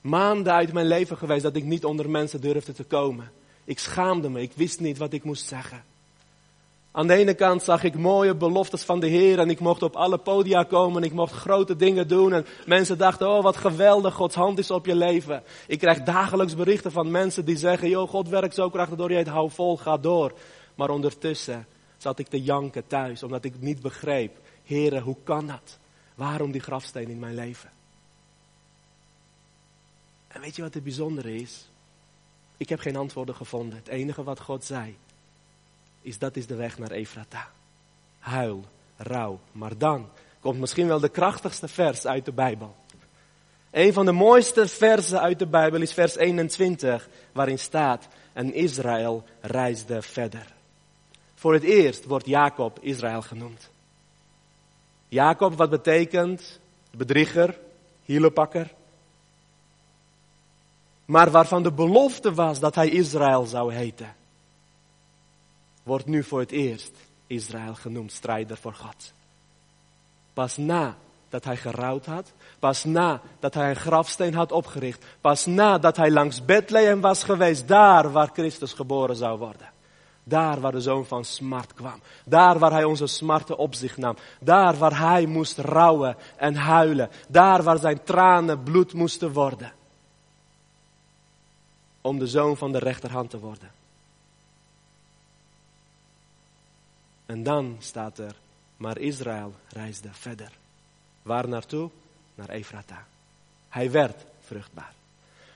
Maanden 0.00 0.52
uit 0.52 0.72
mijn 0.72 0.86
leven 0.86 1.16
geweest 1.16 1.42
dat 1.42 1.56
ik 1.56 1.64
niet 1.64 1.84
onder 1.84 2.10
mensen 2.10 2.40
durfde 2.40 2.72
te 2.72 2.84
komen. 2.84 3.30
Ik 3.64 3.78
schaamde 3.78 4.28
me, 4.28 4.40
ik 4.40 4.52
wist 4.54 4.80
niet 4.80 4.98
wat 4.98 5.12
ik 5.12 5.24
moest 5.24 5.46
zeggen. 5.46 5.84
Aan 6.96 7.06
de 7.06 7.14
ene 7.14 7.34
kant 7.34 7.62
zag 7.62 7.82
ik 7.82 7.94
mooie 7.94 8.34
beloftes 8.34 8.82
van 8.82 9.00
de 9.00 9.06
Heer 9.06 9.38
en 9.38 9.50
ik 9.50 9.60
mocht 9.60 9.82
op 9.82 9.96
alle 9.96 10.18
podia 10.18 10.62
komen 10.62 11.02
en 11.02 11.08
ik 11.08 11.14
mocht 11.14 11.32
grote 11.32 11.76
dingen 11.76 12.08
doen 12.08 12.32
en 12.32 12.46
mensen 12.66 12.98
dachten, 12.98 13.28
oh 13.28 13.42
wat 13.42 13.56
geweldig, 13.56 14.14
Gods 14.14 14.34
hand 14.34 14.58
is 14.58 14.70
op 14.70 14.86
je 14.86 14.94
leven. 14.94 15.42
Ik 15.66 15.78
krijg 15.78 16.02
dagelijks 16.02 16.54
berichten 16.54 16.92
van 16.92 17.10
mensen 17.10 17.44
die 17.44 17.56
zeggen, 17.56 17.88
joh, 17.88 18.08
God 18.08 18.28
werkt 18.28 18.54
zo 18.54 18.70
krachtig 18.70 18.98
door 18.98 19.10
je, 19.10 19.16
het 19.16 19.28
hou 19.28 19.50
vol, 19.50 19.76
ga 19.76 19.96
door. 19.96 20.32
Maar 20.74 20.90
ondertussen 20.90 21.66
zat 21.96 22.18
ik 22.18 22.28
te 22.28 22.42
janken 22.42 22.86
thuis, 22.86 23.22
omdat 23.22 23.44
ik 23.44 23.60
niet 23.60 23.80
begreep, 23.80 24.36
Heere, 24.64 25.00
hoe 25.00 25.16
kan 25.24 25.46
dat? 25.46 25.78
Waarom 26.14 26.52
die 26.52 26.60
grafsteen 26.60 27.08
in 27.08 27.18
mijn 27.18 27.34
leven? 27.34 27.70
En 30.28 30.40
weet 30.40 30.56
je 30.56 30.62
wat 30.62 30.74
het 30.74 30.82
bijzondere 30.82 31.34
is? 31.36 31.68
Ik 32.56 32.68
heb 32.68 32.80
geen 32.80 32.96
antwoorden 32.96 33.34
gevonden. 33.34 33.78
Het 33.78 33.88
enige 33.88 34.22
wat 34.22 34.40
God 34.40 34.64
zei, 34.64 34.96
is 36.04 36.18
dat 36.18 36.36
is 36.36 36.46
de 36.46 36.54
weg 36.54 36.78
naar 36.78 36.90
Efrata. 36.90 37.48
Huil, 38.18 38.64
rouw. 38.96 39.40
Maar 39.52 39.78
dan 39.78 40.08
komt 40.40 40.60
misschien 40.60 40.86
wel 40.86 41.00
de 41.00 41.08
krachtigste 41.08 41.68
vers 41.68 42.06
uit 42.06 42.24
de 42.24 42.32
Bijbel. 42.32 42.74
Een 43.70 43.92
van 43.92 44.04
de 44.04 44.12
mooiste 44.12 44.68
versen 44.68 45.20
uit 45.20 45.38
de 45.38 45.46
Bijbel 45.46 45.80
is 45.80 45.92
vers 45.92 46.16
21, 46.16 47.08
waarin 47.32 47.58
staat, 47.58 48.08
en 48.32 48.54
Israël 48.54 49.24
reisde 49.40 50.02
verder. 50.02 50.46
Voor 51.34 51.52
het 51.52 51.62
eerst 51.62 52.04
wordt 52.04 52.26
Jacob 52.26 52.78
Israël 52.80 53.22
genoemd. 53.22 53.70
Jacob, 55.08 55.54
wat 55.54 55.70
betekent 55.70 56.60
bedrieger, 56.90 57.58
hielenpakker. 58.02 58.72
Maar 61.04 61.30
waarvan 61.30 61.62
de 61.62 61.72
belofte 61.72 62.34
was 62.34 62.60
dat 62.60 62.74
hij 62.74 62.88
Israël 62.88 63.46
zou 63.46 63.74
heten 63.74 64.14
wordt 65.84 66.06
nu 66.06 66.22
voor 66.22 66.40
het 66.40 66.50
eerst 66.50 66.92
Israël 67.26 67.74
genoemd, 67.74 68.12
strijder 68.12 68.56
voor 68.56 68.74
God. 68.74 69.12
Pas 70.32 70.56
na 70.56 70.96
dat 71.28 71.44
hij 71.44 71.56
gerouwd 71.56 72.06
had, 72.06 72.32
pas 72.58 72.84
na 72.84 73.20
dat 73.40 73.54
hij 73.54 73.70
een 73.70 73.76
grafsteen 73.76 74.34
had 74.34 74.52
opgericht, 74.52 75.04
pas 75.20 75.46
na 75.46 75.78
dat 75.78 75.96
hij 75.96 76.10
langs 76.10 76.44
Bethlehem 76.44 77.00
was 77.00 77.22
geweest, 77.22 77.68
daar 77.68 78.12
waar 78.12 78.30
Christus 78.32 78.72
geboren 78.72 79.16
zou 79.16 79.38
worden. 79.38 79.72
Daar 80.24 80.60
waar 80.60 80.72
de 80.72 80.80
zoon 80.80 81.06
van 81.06 81.24
smart 81.24 81.74
kwam. 81.74 82.00
Daar 82.24 82.58
waar 82.58 82.72
hij 82.72 82.84
onze 82.84 83.06
smarten 83.06 83.58
op 83.58 83.74
zich 83.74 83.96
nam. 83.96 84.16
Daar 84.40 84.76
waar 84.76 84.98
hij 84.98 85.26
moest 85.26 85.58
rouwen 85.58 86.16
en 86.36 86.54
huilen. 86.54 87.10
Daar 87.28 87.62
waar 87.62 87.78
zijn 87.78 88.02
tranen 88.02 88.62
bloed 88.62 88.92
moesten 88.92 89.32
worden. 89.32 89.72
Om 92.00 92.18
de 92.18 92.26
zoon 92.26 92.56
van 92.56 92.72
de 92.72 92.78
rechterhand 92.78 93.30
te 93.30 93.38
worden. 93.38 93.70
En 97.34 97.42
dan 97.42 97.76
staat 97.78 98.18
er, 98.18 98.34
maar 98.76 98.98
Israël 98.98 99.54
reisde 99.68 100.08
verder. 100.12 100.52
Waar 101.22 101.48
naartoe? 101.48 101.90
Naar 102.34 102.48
Efrata. 102.48 103.06
Hij 103.68 103.90
werd 103.90 104.24
vruchtbaar. 104.40 104.94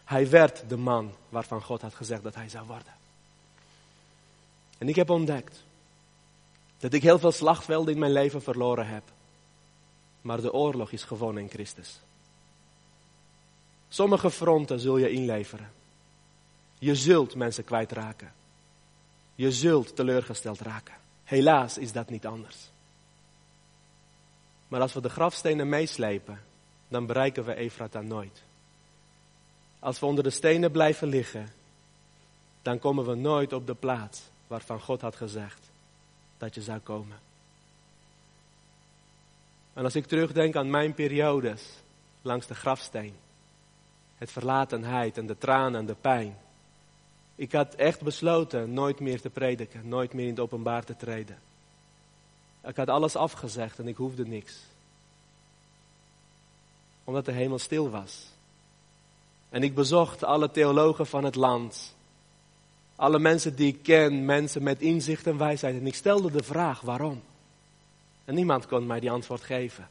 Hij 0.05 0.31
werd 0.31 0.69
de 0.69 0.77
man 0.77 1.13
waarvan 1.29 1.63
God 1.63 1.83
had 1.83 1.95
gezegd 1.95 2.23
dat 2.23 2.35
hij 2.35 2.49
zou 2.49 2.67
worden. 2.67 2.93
En 4.79 4.89
ik 4.89 4.97
heb 4.97 5.11
ontdekt 5.11 5.63
dat 6.79 6.93
ik 6.93 7.03
heel 7.03 7.19
veel 7.19 7.33
slachtvelden 7.33 7.95
in 7.95 8.01
mijn 8.01 8.13
leven 8.13 8.43
verloren 8.43 8.87
heb. 8.87 9.05
Maar 10.21 10.41
de 10.41 10.53
oorlog 10.53 10.93
is 10.93 11.03
gewonnen 11.03 11.43
in 11.43 11.51
Christus. 11.51 12.01
Sommige 13.89 14.31
fronten 14.31 14.81
zul 14.81 14.97
je 14.97 15.11
inleveren. 15.11 15.73
Je 16.79 16.95
zult 16.95 17.35
mensen 17.35 17.65
kwijtraken. 17.65 18.33
Je 19.35 19.53
zult 19.53 19.97
teleurgesteld 19.97 20.61
raken. 20.61 21.07
Helaas 21.29 21.79
is 21.79 21.93
dat 21.93 22.11
niet 22.11 22.27
anders. 22.27 22.57
Maar 24.69 24.81
als 24.81 24.93
we 24.93 25.01
de 25.01 25.09
grafstenen 25.09 25.69
meeslepen, 25.69 26.41
dan 26.89 27.07
bereiken 27.07 27.45
we 27.45 27.55
Efrata 27.55 28.01
nooit. 28.01 28.43
Als 29.79 29.99
we 29.99 30.07
onder 30.07 30.25
de 30.25 30.31
stenen 30.31 30.71
blijven 30.71 31.09
liggen, 31.09 31.49
dan 32.63 32.79
komen 32.79 33.07
we 33.07 33.15
nooit 33.15 33.53
op 33.53 33.67
de 33.67 33.75
plaats 33.75 34.21
waarvan 34.47 34.81
God 34.81 35.01
had 35.01 35.17
gezegd 35.17 35.71
dat 36.39 36.55
je 36.55 36.63
zou 36.63 36.79
komen. 36.79 37.19
En 39.73 39.85
als 39.85 39.95
ik 39.95 40.07
terugdenk 40.07 40.57
aan 40.57 40.71
mijn 40.71 40.95
periodes 40.95 41.63
langs 42.23 42.47
de 42.47 42.55
grafsteen, 42.55 43.15
het 44.17 44.31
verlatenheid 44.31 45.19
en 45.19 45.27
de 45.27 45.39
tranen 45.39 45.81
en 45.81 45.87
de 45.87 45.97
pijn, 46.01 46.37
ik 47.39 47.53
had 47.53 47.75
echt 47.75 48.03
besloten 48.03 48.73
nooit 48.73 49.01
meer 49.01 49.21
te 49.21 49.31
prediken, 49.31 49.89
nooit 49.89 50.13
meer 50.13 50.25
in 50.25 50.31
het 50.31 50.41
openbaar 50.41 50.85
te 50.85 50.97
treden. 50.97 51.39
Ik 52.65 52.77
had 52.77 52.89
alles 52.89 53.17
afgezegd 53.17 53.79
en 53.79 53.89
ik 53.89 53.97
hoefde 53.97 54.27
niks. 54.27 54.59
Omdat 57.05 57.25
de 57.25 57.33
hemel 57.33 57.59
stil 57.59 57.91
was. 57.91 58.27
En 59.49 59.63
ik 59.63 59.75
bezocht 59.75 60.25
alle 60.25 60.51
theologen 60.51 61.07
van 61.07 61.25
het 61.25 61.35
land. 61.35 61.95
Alle 62.97 63.19
mensen 63.19 63.57
die 63.57 63.75
ik 63.75 63.83
ken, 63.83 64.25
mensen 64.25 64.63
met 64.63 64.81
inzicht 64.81 65.27
en 65.27 65.39
wijsheid. 65.39 65.75
En 65.75 65.87
ik 65.87 65.95
stelde 65.95 66.31
de 66.31 66.43
vraag 66.43 66.81
waarom. 66.81 67.23
En 68.25 68.35
niemand 68.35 68.67
kon 68.67 68.87
mij 68.87 69.01
die 69.01 69.11
antwoord 69.11 69.43
geven. 69.43 69.89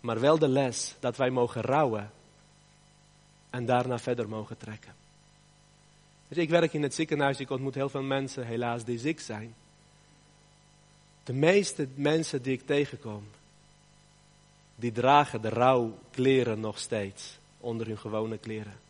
Maar 0.00 0.20
wel 0.20 0.38
de 0.38 0.48
les 0.48 0.94
dat 1.00 1.16
wij 1.16 1.30
mogen 1.30 1.62
rouwen 1.62 2.10
en 3.58 3.66
daarna 3.66 3.98
verder 3.98 4.28
mogen 4.28 4.56
trekken. 4.56 4.94
Dus 6.28 6.38
ik 6.38 6.50
werk 6.50 6.72
in 6.72 6.82
het 6.82 6.94
ziekenhuis, 6.94 7.40
ik 7.40 7.50
ontmoet 7.50 7.74
heel 7.74 7.88
veel 7.88 8.02
mensen, 8.02 8.46
helaas, 8.46 8.84
die 8.84 8.98
ziek 8.98 9.20
zijn. 9.20 9.54
De 11.24 11.32
meeste 11.32 11.88
mensen 11.94 12.42
die 12.42 12.52
ik 12.52 12.66
tegenkom, 12.66 13.24
die 14.74 14.92
dragen 14.92 15.42
de 15.42 15.48
rouwkleren 15.48 16.60
nog 16.60 16.78
steeds 16.78 17.38
onder 17.60 17.86
hun 17.86 17.98
gewone 17.98 18.38
kleren. 18.38 18.80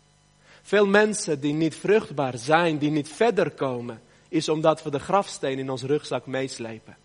Veel 0.63 0.87
mensen 0.87 1.41
die 1.41 1.53
niet 1.53 1.75
vruchtbaar 1.75 2.39
zijn, 2.39 2.79
die 2.79 2.91
niet 2.91 3.09
verder 3.09 3.51
komen, 3.51 4.01
is 4.29 4.49
omdat 4.49 4.83
we 4.83 4.91
de 4.91 5.01
grafsteen 5.01 5.59
in 5.59 5.71
ons 5.71 5.83
rugzak 5.83 6.27
meeslepen. 6.27 6.97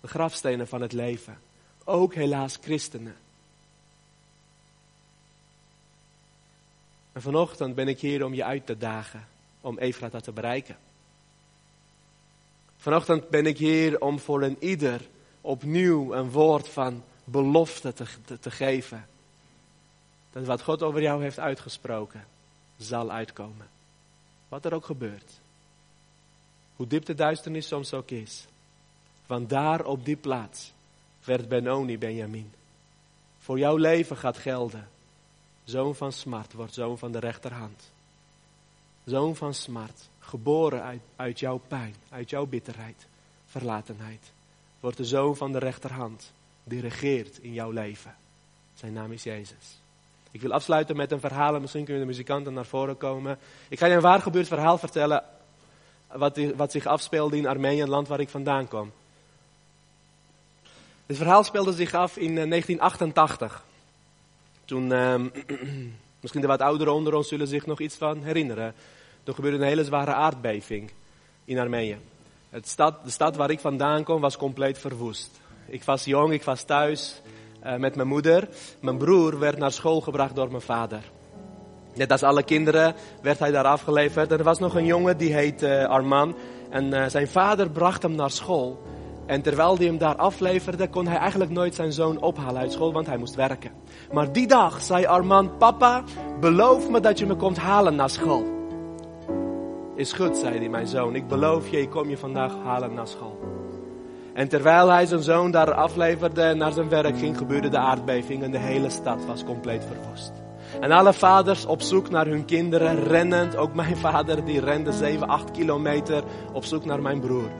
De 0.00 0.08
grafstenen 0.08 0.68
van 0.68 0.80
het 0.80 0.92
leven. 0.92 1.38
Ook 1.84 2.14
helaas 2.14 2.58
christenen. 2.60 3.16
En 7.16 7.22
vanochtend 7.22 7.74
ben 7.74 7.88
ik 7.88 8.00
hier 8.00 8.24
om 8.24 8.34
je 8.34 8.44
uit 8.44 8.66
te 8.66 8.78
dagen 8.78 9.28
om 9.60 9.78
Efrata 9.78 10.20
te 10.20 10.32
bereiken. 10.32 10.76
Vanochtend 12.76 13.28
ben 13.28 13.46
ik 13.46 13.58
hier 13.58 14.00
om 14.00 14.18
voor 14.18 14.42
een 14.42 14.56
ieder 14.60 15.00
opnieuw 15.40 16.14
een 16.14 16.30
woord 16.30 16.68
van 16.68 17.04
belofte 17.24 17.92
te, 17.92 18.06
te, 18.24 18.38
te 18.38 18.50
geven. 18.50 19.06
Dat 20.32 20.44
wat 20.44 20.62
God 20.62 20.82
over 20.82 21.02
jou 21.02 21.22
heeft 21.22 21.38
uitgesproken, 21.38 22.26
zal 22.76 23.10
uitkomen. 23.10 23.68
Wat 24.48 24.64
er 24.64 24.74
ook 24.74 24.84
gebeurt. 24.84 25.32
Hoe 26.76 26.86
diep 26.86 27.04
de 27.04 27.14
duisternis 27.14 27.66
soms 27.66 27.94
ook 27.94 28.10
is. 28.10 28.46
Want 29.26 29.48
daar 29.48 29.84
op 29.84 30.04
die 30.04 30.16
plaats 30.16 30.72
werd 31.24 31.48
Benoni 31.48 31.98
Benjamin. 31.98 32.52
Voor 33.38 33.58
jouw 33.58 33.76
leven 33.76 34.16
gaat 34.16 34.38
gelden. 34.38 34.94
Zoon 35.66 35.94
van 35.94 36.12
smart 36.12 36.52
wordt 36.52 36.74
zoon 36.74 36.98
van 36.98 37.12
de 37.12 37.18
rechterhand. 37.18 37.90
Zoon 39.04 39.36
van 39.36 39.54
smart, 39.54 40.08
geboren 40.18 41.00
uit, 41.16 41.38
jouw 41.38 41.60
pijn, 41.68 41.94
uit 42.08 42.30
jouw 42.30 42.46
bitterheid, 42.46 43.06
verlatenheid. 43.46 44.32
Wordt 44.80 44.96
de 44.96 45.04
zoon 45.04 45.36
van 45.36 45.52
de 45.52 45.58
rechterhand, 45.58 46.32
die 46.64 46.80
regeert 46.80 47.38
in 47.38 47.52
jouw 47.52 47.70
leven. 47.70 48.14
Zijn 48.74 48.92
naam 48.92 49.12
is 49.12 49.22
Jezus. 49.22 49.80
Ik 50.30 50.40
wil 50.40 50.52
afsluiten 50.52 50.96
met 50.96 51.12
een 51.12 51.20
verhaal 51.20 51.54
en 51.54 51.60
misschien 51.60 51.84
kunnen 51.84 52.02
de 52.02 52.08
muzikanten 52.08 52.52
naar 52.52 52.66
voren 52.66 52.96
komen. 52.96 53.38
Ik 53.68 53.78
ga 53.78 53.86
je 53.86 53.94
een 53.94 54.00
waar 54.00 54.22
gebeurd 54.22 54.48
verhaal 54.48 54.78
vertellen 54.78 55.24
wat, 56.06 56.38
wat 56.56 56.72
zich 56.72 56.86
afspeelde 56.86 57.36
in 57.36 57.46
Armenië, 57.46 57.82
een 57.82 57.88
land 57.88 58.08
waar 58.08 58.20
ik 58.20 58.28
vandaan 58.28 58.68
kom. 58.68 58.92
Dit 61.06 61.16
verhaal 61.16 61.44
speelde 61.44 61.72
zich 61.72 61.94
af 61.94 62.16
in 62.16 62.34
1988. 62.34 63.64
Eh, 64.66 64.72
Toen, 64.72 64.90
uh, 64.92 65.14
misschien 66.20 66.40
de 66.40 66.46
wat 66.46 66.60
ouderen 66.60 66.92
onder 66.92 67.14
ons 67.14 67.28
zullen 67.28 67.46
zich 67.46 67.66
nog 67.66 67.80
iets 67.80 67.96
van 67.96 68.22
herinneren. 68.22 68.74
Toen 69.22 69.34
gebeurde 69.34 69.56
een 69.58 69.64
hele 69.64 69.84
zware 69.84 70.12
aardbeving 70.12 70.90
in 71.44 71.58
Armenië. 71.58 71.98
Het 72.50 72.68
stad, 72.68 73.04
de 73.04 73.10
stad 73.10 73.36
waar 73.36 73.50
ik 73.50 73.60
vandaan 73.60 74.04
kom 74.04 74.20
was 74.20 74.36
compleet 74.36 74.78
verwoest. 74.78 75.40
Ik 75.66 75.84
was 75.84 76.04
jong, 76.04 76.32
ik 76.32 76.42
was 76.42 76.62
thuis 76.62 77.22
uh, 77.64 77.76
met 77.76 77.96
mijn 77.96 78.08
moeder. 78.08 78.48
Mijn 78.80 78.98
broer 78.98 79.38
werd 79.38 79.58
naar 79.58 79.72
school 79.72 80.00
gebracht 80.00 80.34
door 80.34 80.48
mijn 80.48 80.62
vader. 80.62 81.00
Net 81.94 82.10
als 82.10 82.22
alle 82.22 82.42
kinderen 82.42 82.94
werd 83.22 83.38
hij 83.38 83.50
daar 83.50 83.64
afgeleverd. 83.64 84.30
Er 84.30 84.42
was 84.42 84.58
nog 84.58 84.74
een 84.74 84.86
jongen 84.86 85.18
die 85.18 85.34
heette 85.34 85.66
uh, 85.66 85.84
Arman. 85.84 86.36
En 86.70 86.84
uh, 86.84 87.06
zijn 87.08 87.28
vader 87.28 87.70
bracht 87.70 88.02
hem 88.02 88.14
naar 88.14 88.30
school. 88.30 88.82
En 89.26 89.42
terwijl 89.42 89.76
hij 89.76 89.86
hem 89.86 89.98
daar 89.98 90.16
afleverde, 90.16 90.88
kon 90.88 91.06
hij 91.06 91.16
eigenlijk 91.16 91.50
nooit 91.50 91.74
zijn 91.74 91.92
zoon 91.92 92.20
ophalen 92.20 92.60
uit 92.60 92.72
school, 92.72 92.92
want 92.92 93.06
hij 93.06 93.16
moest 93.16 93.34
werken. 93.34 93.70
Maar 94.12 94.32
die 94.32 94.46
dag 94.46 94.82
zei 94.82 95.06
Arman, 95.06 95.56
papa, 95.56 96.02
beloof 96.40 96.90
me 96.90 97.00
dat 97.00 97.18
je 97.18 97.26
me 97.26 97.34
komt 97.34 97.56
halen 97.56 97.94
naar 97.94 98.10
school. 98.10 98.44
Is 99.94 100.12
goed, 100.12 100.36
zei 100.36 100.58
hij, 100.58 100.68
mijn 100.68 100.86
zoon, 100.86 101.14
ik 101.14 101.28
beloof 101.28 101.68
je, 101.68 101.80
ik 101.80 101.90
kom 101.90 102.08
je 102.08 102.16
vandaag 102.16 102.52
halen 102.64 102.94
naar 102.94 103.08
school. 103.08 103.38
En 104.34 104.48
terwijl 104.48 104.88
hij 104.88 105.06
zijn 105.06 105.22
zoon 105.22 105.50
daar 105.50 105.74
afleverde 105.74 106.42
en 106.42 106.58
naar 106.58 106.72
zijn 106.72 106.88
werk 106.88 107.18
ging, 107.18 107.36
gebeurde 107.36 107.68
de 107.68 107.78
aardbeving 107.78 108.42
en 108.42 108.50
de 108.50 108.58
hele 108.58 108.90
stad 108.90 109.24
was 109.24 109.44
compleet 109.44 109.84
verwoest. 109.84 110.45
En 110.80 110.92
alle 110.92 111.12
vaders 111.12 111.66
op 111.66 111.82
zoek 111.82 112.10
naar 112.10 112.26
hun 112.26 112.44
kinderen, 112.44 113.04
rennend. 113.04 113.56
Ook 113.56 113.74
mijn 113.74 113.96
vader 113.96 114.44
die 114.44 114.60
rende 114.60 114.92
7, 114.92 115.28
8 115.28 115.50
kilometer 115.50 116.22
op 116.52 116.64
zoek 116.64 116.84
naar 116.84 117.02
mijn 117.02 117.20
broer. 117.20 117.50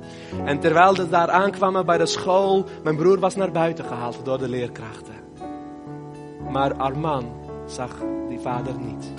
En 0.44 0.60
terwijl 0.60 0.94
ze 0.94 1.08
daar 1.08 1.30
aankwamen 1.30 1.86
bij 1.86 1.98
de 1.98 2.06
school, 2.06 2.64
mijn 2.82 2.96
broer 2.96 3.18
was 3.18 3.36
naar 3.36 3.50
buiten 3.50 3.84
gehaald 3.84 4.24
door 4.24 4.38
de 4.38 4.48
leerkrachten. 4.48 5.14
Maar 6.50 6.74
Arman 6.74 7.24
zag 7.66 7.90
die 8.28 8.40
vader 8.40 8.74
niet. 8.78 9.12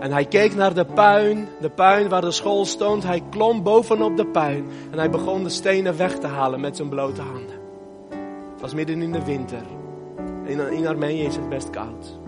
En 0.00 0.12
hij 0.12 0.24
keek 0.24 0.54
naar 0.54 0.74
de 0.74 0.84
puin, 0.84 1.48
de 1.60 1.70
puin 1.70 2.08
waar 2.08 2.20
de 2.20 2.30
school 2.30 2.64
stond. 2.64 3.02
Hij 3.02 3.22
klom 3.30 3.62
bovenop 3.62 4.16
de 4.16 4.26
puin 4.26 4.66
en 4.90 4.98
hij 4.98 5.10
begon 5.10 5.42
de 5.42 5.48
stenen 5.48 5.96
weg 5.96 6.18
te 6.18 6.26
halen 6.26 6.60
met 6.60 6.76
zijn 6.76 6.88
blote 6.88 7.22
handen. 7.22 7.56
Het 8.52 8.60
was 8.60 8.74
midden 8.74 9.02
in 9.02 9.12
de 9.12 9.24
winter. 9.24 9.62
In, 10.44 10.72
in 10.72 10.86
Armenië 10.86 11.24
is 11.24 11.36
het 11.36 11.48
best 11.48 11.70
koud. 11.70 12.18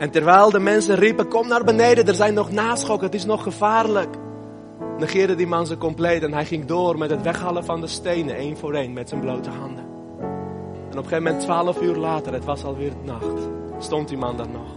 En 0.00 0.10
terwijl 0.10 0.50
de 0.50 0.58
mensen 0.58 0.94
riepen, 0.94 1.28
kom 1.28 1.48
naar 1.48 1.64
beneden, 1.64 2.06
er 2.06 2.14
zijn 2.14 2.34
nog 2.34 2.50
naschokken, 2.50 3.06
het 3.06 3.14
is 3.14 3.24
nog 3.24 3.42
gevaarlijk. 3.42 4.16
Negeerde 4.98 5.34
die 5.34 5.46
man 5.46 5.66
ze 5.66 5.76
compleet 5.76 6.22
en 6.22 6.32
hij 6.32 6.44
ging 6.44 6.64
door 6.64 6.98
met 6.98 7.10
het 7.10 7.22
weghalen 7.22 7.64
van 7.64 7.80
de 7.80 7.86
stenen, 7.86 8.36
één 8.36 8.56
voor 8.56 8.74
één, 8.74 8.92
met 8.92 9.08
zijn 9.08 9.20
blote 9.20 9.50
handen. 9.50 9.84
En 10.90 10.90
op 10.90 10.96
een 10.96 11.02
gegeven 11.02 11.22
moment, 11.22 11.40
twaalf 11.42 11.80
uur 11.82 11.96
later, 11.96 12.32
het 12.32 12.44
was 12.44 12.64
alweer 12.64 12.92
nacht, 13.04 13.48
stond 13.78 14.08
die 14.08 14.18
man 14.18 14.36
daar 14.36 14.48
nog. 14.48 14.68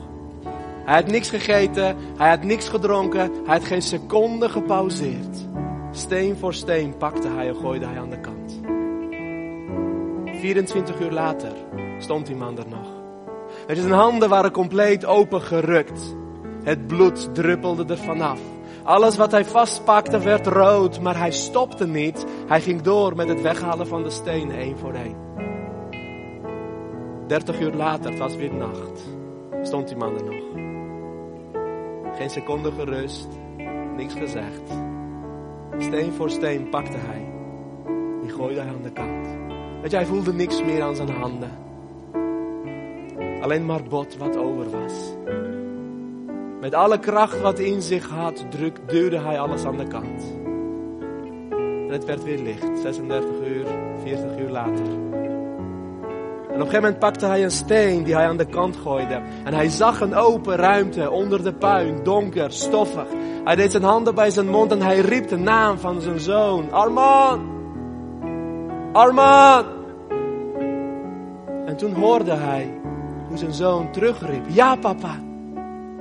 Hij 0.85 0.95
had 0.95 1.07
niks 1.07 1.29
gegeten, 1.29 1.95
hij 2.17 2.29
had 2.29 2.43
niks 2.43 2.69
gedronken, 2.69 3.19
hij 3.19 3.57
had 3.57 3.63
geen 3.63 3.81
seconde 3.81 4.49
gepauzeerd. 4.49 5.47
Steen 5.91 6.37
voor 6.37 6.53
steen 6.53 6.97
pakte 6.97 7.27
hij 7.27 7.47
en 7.47 7.55
gooide 7.55 7.85
hij 7.85 7.99
aan 7.99 8.09
de 8.09 8.19
kant. 8.19 8.59
24 10.39 10.99
uur 10.99 11.11
later 11.11 11.51
stond 11.99 12.25
die 12.25 12.35
man 12.35 12.57
er 12.57 12.67
nog. 12.67 13.02
Zijn 13.67 13.91
handen 13.91 14.29
waren 14.29 14.51
compleet 14.51 15.05
opengerukt. 15.05 16.15
Het 16.63 16.87
bloed 16.87 17.35
druppelde 17.35 17.85
er 17.87 17.97
vanaf. 17.97 18.39
Alles 18.83 19.17
wat 19.17 19.31
hij 19.31 19.45
vastpakte 19.45 20.19
werd 20.19 20.47
rood, 20.47 20.99
maar 21.01 21.17
hij 21.17 21.31
stopte 21.31 21.87
niet. 21.87 22.25
Hij 22.47 22.61
ging 22.61 22.81
door 22.81 23.15
met 23.15 23.27
het 23.27 23.41
weghalen 23.41 23.87
van 23.87 24.03
de 24.03 24.09
stenen, 24.09 24.57
één 24.57 24.77
voor 24.77 24.93
één. 24.93 25.15
Dertig 27.27 27.59
uur 27.59 27.73
later, 27.73 28.09
het 28.09 28.19
was 28.19 28.35
weer 28.35 28.53
nacht, 28.53 29.01
stond 29.61 29.87
die 29.87 29.97
man 29.97 30.15
er 30.15 30.23
nog. 30.23 30.43
Geen 32.17 32.29
seconde 32.29 32.71
gerust, 32.71 33.27
niks 33.95 34.13
gezegd. 34.13 34.61
Steen 35.77 36.13
voor 36.13 36.29
steen 36.29 36.69
pakte 36.69 36.97
hij. 36.97 37.31
Die 38.21 38.31
gooide 38.31 38.59
hij 38.59 38.69
aan 38.69 38.81
de 38.83 38.91
kant. 38.91 39.27
Weet 39.81 39.91
je, 39.91 39.97
hij 39.97 40.05
voelde 40.05 40.33
niks 40.33 40.63
meer 40.63 40.81
aan 40.81 40.95
zijn 40.95 41.09
handen. 41.09 41.51
Alleen 43.43 43.65
maar 43.65 43.83
bot 43.83 44.17
wat 44.17 44.37
over 44.37 44.69
was. 44.69 44.93
Met 46.61 46.73
alle 46.73 46.99
kracht 46.99 47.41
wat 47.41 47.59
in 47.59 47.81
zich 47.81 48.09
had, 48.09 48.45
druk, 48.49 48.77
duwde 48.87 49.19
hij 49.19 49.39
alles 49.39 49.65
aan 49.65 49.77
de 49.77 49.87
kant. 49.87 50.35
En 51.87 51.89
het 51.89 52.05
werd 52.05 52.23
weer 52.23 52.39
licht, 52.39 52.79
36 52.81 53.29
uur, 53.47 53.65
40 54.03 54.37
uur 54.39 54.49
later. 54.49 54.85
En 54.85 56.59
op 56.59 56.59
een 56.59 56.59
gegeven 56.59 56.81
moment 56.81 56.99
pakte 56.99 57.25
hij 57.25 57.43
een 57.43 57.51
steen 57.51 58.03
die 58.03 58.15
hij 58.15 58.27
aan 58.27 58.37
de 58.37 58.45
kant 58.45 58.75
gooide. 58.75 59.21
En 59.43 59.53
hij 59.53 59.69
zag 59.69 60.01
een 60.01 60.15
open 60.15 60.55
ruimte 60.55 61.09
onder 61.09 61.43
de 61.43 61.53
puin, 61.53 62.03
donker, 62.03 62.51
stoffig. 62.51 63.07
Hij 63.43 63.55
deed 63.55 63.71
zijn 63.71 63.83
handen 63.83 64.15
bij 64.15 64.29
zijn 64.29 64.49
mond 64.49 64.71
en 64.71 64.81
hij 64.81 64.99
riep 64.99 65.27
de 65.27 65.37
naam 65.37 65.77
van 65.77 66.01
zijn 66.01 66.19
zoon. 66.19 66.71
Arman! 66.71 67.49
Arman! 68.91 69.65
En 71.65 71.77
toen 71.77 71.93
hoorde 71.93 72.33
hij 72.33 72.81
hoe 73.33 73.41
zijn 73.41 73.53
zoon 73.53 73.91
terugriep. 73.91 74.45
Ja 74.47 74.75
papa, 74.75 75.19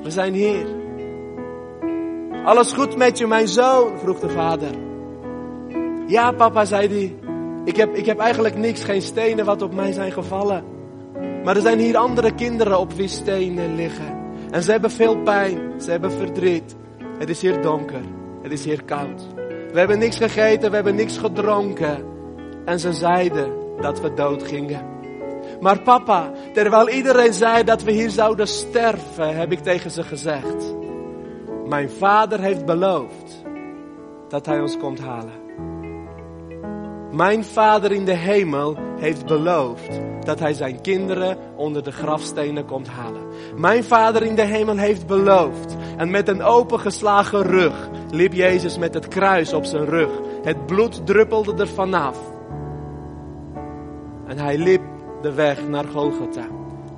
we 0.03 0.11
zijn 0.11 0.35
hier. 0.35 0.66
Alles 2.45 2.73
goed 2.73 2.97
met 2.97 3.18
je, 3.18 3.27
mijn 3.27 3.49
zoon? 3.49 3.99
vroeg 3.99 4.21
de 4.21 4.29
vader. 4.29 4.71
Ja 6.07 6.33
papa, 6.33 6.64
zei 6.64 6.88
hij. 6.88 7.16
Ik 7.64 7.77
heb, 7.77 7.95
ik 7.95 8.07
heb 8.07 8.18
eigenlijk 8.18 8.57
niks, 8.57 8.85
geen 8.85 9.03
stenen 9.03 9.45
wat 9.45 9.62
op 9.62 9.75
mij 9.75 9.92
zijn 9.92 10.12
gevallen. 10.12 10.64
Maar 11.45 11.57
er 11.57 11.62
zijn 11.62 11.79
hier 11.79 11.97
andere 11.97 12.35
kinderen 12.35 12.79
op 12.79 12.92
wie 12.92 13.09
stenen 13.09 13.75
liggen. 13.75 14.16
En 14.51 14.62
ze 14.62 14.71
hebben 14.71 14.90
veel 14.90 15.23
pijn, 15.23 15.81
ze 15.81 15.90
hebben 15.90 16.12
verdriet. 16.12 16.77
Het 17.18 17.29
is 17.29 17.40
hier 17.40 17.62
donker, 17.62 18.03
het 18.42 18.53
is 18.53 18.64
hier 18.64 18.85
koud. 18.85 19.27
We 19.73 19.79
hebben 19.79 19.99
niks 19.99 20.16
gegeten, 20.16 20.68
we 20.68 20.75
hebben 20.75 20.95
niks 20.95 21.18
gedronken. 21.18 22.05
En 22.64 22.81
ze 22.81 22.92
zeiden 22.92 23.53
dat 23.81 24.01
we 24.01 24.14
dood 24.14 24.42
gingen. 24.42 24.91
Maar 25.62 25.81
papa, 25.81 26.33
terwijl 26.53 26.88
iedereen 26.88 27.33
zei 27.33 27.64
dat 27.64 27.83
we 27.83 27.92
hier 27.92 28.11
zouden 28.11 28.48
sterven, 28.48 29.37
heb 29.37 29.53
ik 29.53 29.59
tegen 29.59 29.90
ze 29.90 30.03
gezegd. 30.03 30.75
Mijn 31.66 31.90
vader 31.90 32.40
heeft 32.40 32.64
beloofd 32.64 33.42
dat 34.29 34.46
hij 34.46 34.61
ons 34.61 34.77
komt 34.77 35.01
halen. 35.01 35.40
Mijn 37.12 37.44
vader 37.44 37.92
in 37.92 38.05
de 38.05 38.14
hemel 38.14 38.77
heeft 38.96 39.27
beloofd 39.27 40.01
dat 40.25 40.38
hij 40.38 40.53
zijn 40.53 40.81
kinderen 40.81 41.38
onder 41.57 41.83
de 41.83 41.92
grafstenen 41.92 42.64
komt 42.64 42.88
halen. 42.88 43.22
Mijn 43.57 43.85
vader 43.85 44.22
in 44.22 44.35
de 44.35 44.46
hemel 44.46 44.77
heeft 44.77 45.07
beloofd. 45.07 45.77
En 45.96 46.11
met 46.11 46.29
een 46.29 46.42
opengeslagen 46.42 47.42
rug 47.42 47.90
liep 48.11 48.33
Jezus 48.33 48.79
met 48.79 48.94
het 48.94 49.09
kruis 49.09 49.53
op 49.53 49.64
zijn 49.64 49.85
rug. 49.85 50.11
Het 50.42 50.66
bloed 50.66 51.07
druppelde 51.07 51.55
er 51.57 51.68
vanaf. 51.68 52.18
En 54.27 54.38
hij 54.38 54.59
liep 54.59 54.91
de 55.23 55.33
weg 55.33 55.69
naar 55.69 55.85
Golgotha. 55.85 56.47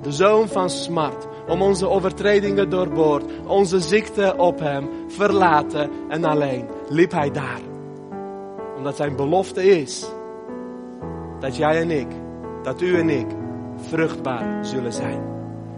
De 0.01 0.11
zoon 0.11 0.47
van 0.47 0.69
smart, 0.69 1.27
om 1.47 1.61
onze 1.61 1.89
overtredingen 1.89 2.69
doorboord, 2.69 3.23
onze 3.47 3.79
ziekte 3.79 4.33
op 4.37 4.59
hem, 4.59 4.89
verlaten 5.07 5.89
en 6.09 6.23
alleen, 6.23 6.67
liep 6.89 7.11
hij 7.11 7.31
daar. 7.31 7.59
Omdat 8.77 8.95
zijn 8.95 9.15
belofte 9.15 9.63
is 9.63 10.05
dat 11.39 11.55
jij 11.55 11.81
en 11.81 11.91
ik, 11.91 12.07
dat 12.63 12.81
u 12.81 12.99
en 12.99 13.09
ik, 13.09 13.27
vruchtbaar 13.75 14.65
zullen 14.65 14.93
zijn. 14.93 15.21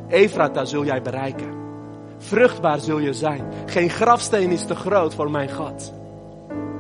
Efrata 0.07 0.65
zul 0.65 0.85
jij 0.85 1.01
bereiken. 1.01 1.55
Vruchtbaar 2.17 2.79
zul 2.79 2.99
je 2.99 3.13
zijn. 3.13 3.43
Geen 3.65 3.89
grafsteen 3.89 4.51
is 4.51 4.65
te 4.65 4.75
groot 4.75 5.13
voor 5.13 5.31
mijn 5.31 5.51
God. 5.51 5.93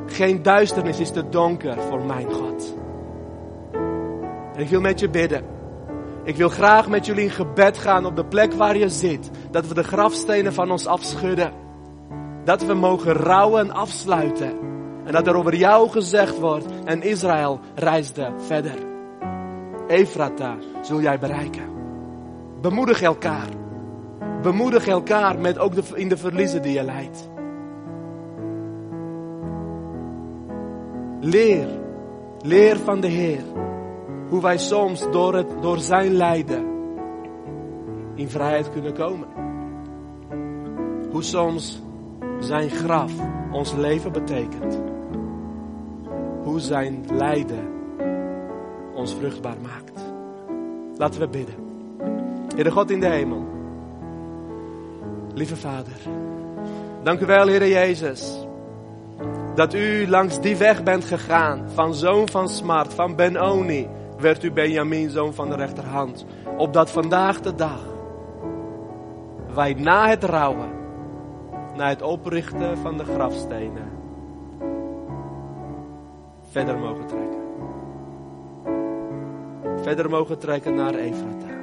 Geen 0.05 0.43
duisternis 0.43 0.99
is 0.99 1.11
te 1.11 1.29
donker 1.29 1.81
voor 1.81 2.05
mijn 2.05 2.31
God. 2.31 2.75
En 4.53 4.61
ik 4.61 4.69
wil 4.69 4.81
met 4.81 4.99
je 4.99 5.09
bidden. 5.09 5.56
Ik 6.27 6.35
wil 6.35 6.49
graag 6.49 6.89
met 6.89 7.05
jullie 7.05 7.23
in 7.23 7.29
gebed 7.29 7.77
gaan 7.77 8.05
op 8.05 8.15
de 8.15 8.25
plek 8.25 8.53
waar 8.53 8.77
je 8.77 8.89
zit. 8.89 9.31
Dat 9.51 9.67
we 9.67 9.73
de 9.73 9.83
grafstenen 9.83 10.53
van 10.53 10.71
ons 10.71 10.87
afschudden. 10.87 11.51
Dat 12.43 12.65
we 12.65 12.73
mogen 12.73 13.13
rouwen 13.13 13.59
en 13.59 13.71
afsluiten. 13.71 14.53
En 15.05 15.11
dat 15.11 15.27
er 15.27 15.35
over 15.35 15.55
jou 15.55 15.89
gezegd 15.89 16.39
wordt. 16.39 16.65
En 16.85 17.01
Israël 17.01 17.59
reisde 17.75 18.31
verder. 18.37 18.75
Efrata 19.87 20.55
zul 20.81 21.01
jij 21.01 21.19
bereiken. 21.19 21.69
Bemoedig 22.61 23.01
elkaar. 23.01 23.47
Bemoedig 24.41 24.87
elkaar 24.87 25.39
met 25.39 25.59
ook 25.59 25.75
de, 25.75 25.83
in 25.93 26.09
de 26.09 26.17
verliezen 26.17 26.61
die 26.61 26.73
je 26.73 26.83
leidt. 26.83 27.29
Leer. 31.19 31.67
Leer 32.41 32.77
van 32.77 33.01
de 33.01 33.07
Heer. 33.07 33.43
Hoe 34.29 34.41
wij 34.41 34.57
soms 34.57 35.11
door, 35.11 35.35
het, 35.35 35.47
door 35.61 35.79
zijn 35.79 36.11
lijden 36.11 36.65
in 38.15 38.29
vrijheid 38.29 38.69
kunnen 38.71 38.93
komen. 38.93 39.27
Hoe 41.11 41.23
soms 41.23 41.81
zijn 42.39 42.69
graf 42.69 43.11
ons 43.51 43.73
leven 43.73 44.11
betekent. 44.11 44.81
Hoe 46.43 46.59
zijn 46.59 47.05
lijden 47.11 47.67
ons 48.95 49.13
vruchtbaar 49.13 49.57
maakt. 49.61 50.01
Laten 50.97 51.19
we 51.19 51.27
bidden. 51.27 51.55
Heere 52.55 52.71
God 52.71 52.91
in 52.91 52.99
de 52.99 53.07
hemel. 53.07 53.45
Lieve 55.33 55.55
Vader. 55.55 55.97
Dank 57.03 57.19
u 57.19 57.25
wel, 57.25 57.47
Heere 57.47 57.69
Jezus. 57.69 58.47
Dat 59.55 59.73
u 59.73 60.07
langs 60.07 60.39
die 60.39 60.57
weg 60.57 60.83
bent 60.83 61.05
gegaan. 61.05 61.69
Van 61.73 61.93
zoon 61.93 62.29
van 62.29 62.49
Smart, 62.49 62.93
van 62.93 63.15
Benoni. 63.15 63.87
Werd 64.19 64.43
u 64.43 64.51
Benjamin, 64.51 65.09
zoon 65.09 65.33
van 65.33 65.49
de 65.49 65.55
rechterhand. 65.55 66.25
Opdat 66.57 66.91
vandaag 66.91 67.41
de 67.41 67.55
dag. 67.55 67.79
Wij 69.53 69.73
na 69.73 70.09
het 70.09 70.23
rouwen. 70.23 70.69
Na 71.75 71.89
het 71.89 72.01
oprichten 72.01 72.77
van 72.77 72.97
de 72.97 73.03
grafstenen. 73.03 73.91
Verder 76.49 76.77
mogen 76.77 77.05
trekken. 77.05 77.41
Verder 79.81 80.09
mogen 80.09 80.39
trekken 80.39 80.75
naar 80.75 80.95
Efrata. 80.95 81.55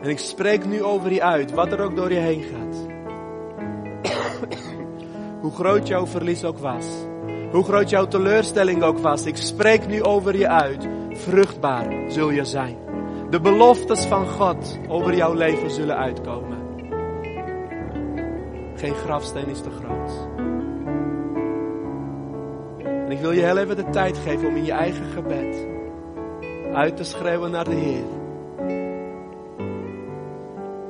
En 0.00 0.08
ik 0.08 0.18
spreek 0.18 0.66
nu 0.66 0.82
over 0.82 1.12
je 1.12 1.22
uit, 1.22 1.52
wat 1.52 1.72
er 1.72 1.80
ook 1.80 1.96
door 1.96 2.12
je 2.12 2.18
heen 2.18 2.42
gaat. 2.42 2.86
Hoe 5.40 5.52
groot 5.52 5.88
jouw 5.88 6.06
verlies 6.06 6.44
ook 6.44 6.58
was. 6.58 7.08
Hoe 7.50 7.64
groot 7.64 7.90
jouw 7.90 8.06
teleurstelling 8.06 8.82
ook 8.82 8.98
was. 8.98 9.26
Ik 9.26 9.36
spreek 9.36 9.86
nu 9.86 10.02
over 10.02 10.36
je 10.36 10.48
uit. 10.48 10.88
Vruchtbaar 11.10 12.10
zul 12.10 12.30
je 12.30 12.44
zijn. 12.44 12.76
De 13.30 13.40
beloftes 13.40 14.04
van 14.04 14.26
God 14.26 14.78
over 14.88 15.14
jouw 15.14 15.32
leven 15.32 15.70
zullen 15.70 15.96
uitkomen. 15.96 16.58
Geen 18.74 18.94
grafsteen 18.94 19.48
is 19.48 19.60
te 19.60 19.70
groot. 19.70 20.28
En 22.84 23.10
ik 23.10 23.18
wil 23.18 23.32
je 23.32 23.42
heel 23.42 23.58
even 23.58 23.76
de 23.76 23.90
tijd 23.90 24.18
geven 24.18 24.48
om 24.48 24.56
in 24.56 24.64
je 24.64 24.72
eigen 24.72 25.04
gebed 25.04 25.66
uit 26.72 26.96
te 26.96 27.04
schreeuwen 27.04 27.50
naar 27.50 27.64
de 27.64 27.74
Heer. 27.74 28.04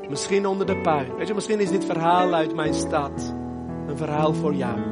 Misschien 0.09 0.47
onder 0.47 0.67
de 0.67 0.81
puin. 0.81 1.17
Weet 1.17 1.29
je, 1.29 1.35
misschien 1.35 1.61
is 1.61 1.71
dit 1.71 1.85
verhaal 1.85 2.35
uit 2.35 2.55
mijn 2.55 2.75
stad 2.75 3.35
een 3.87 3.97
verhaal 3.97 4.35
voor 4.35 4.55
jou. 4.55 4.90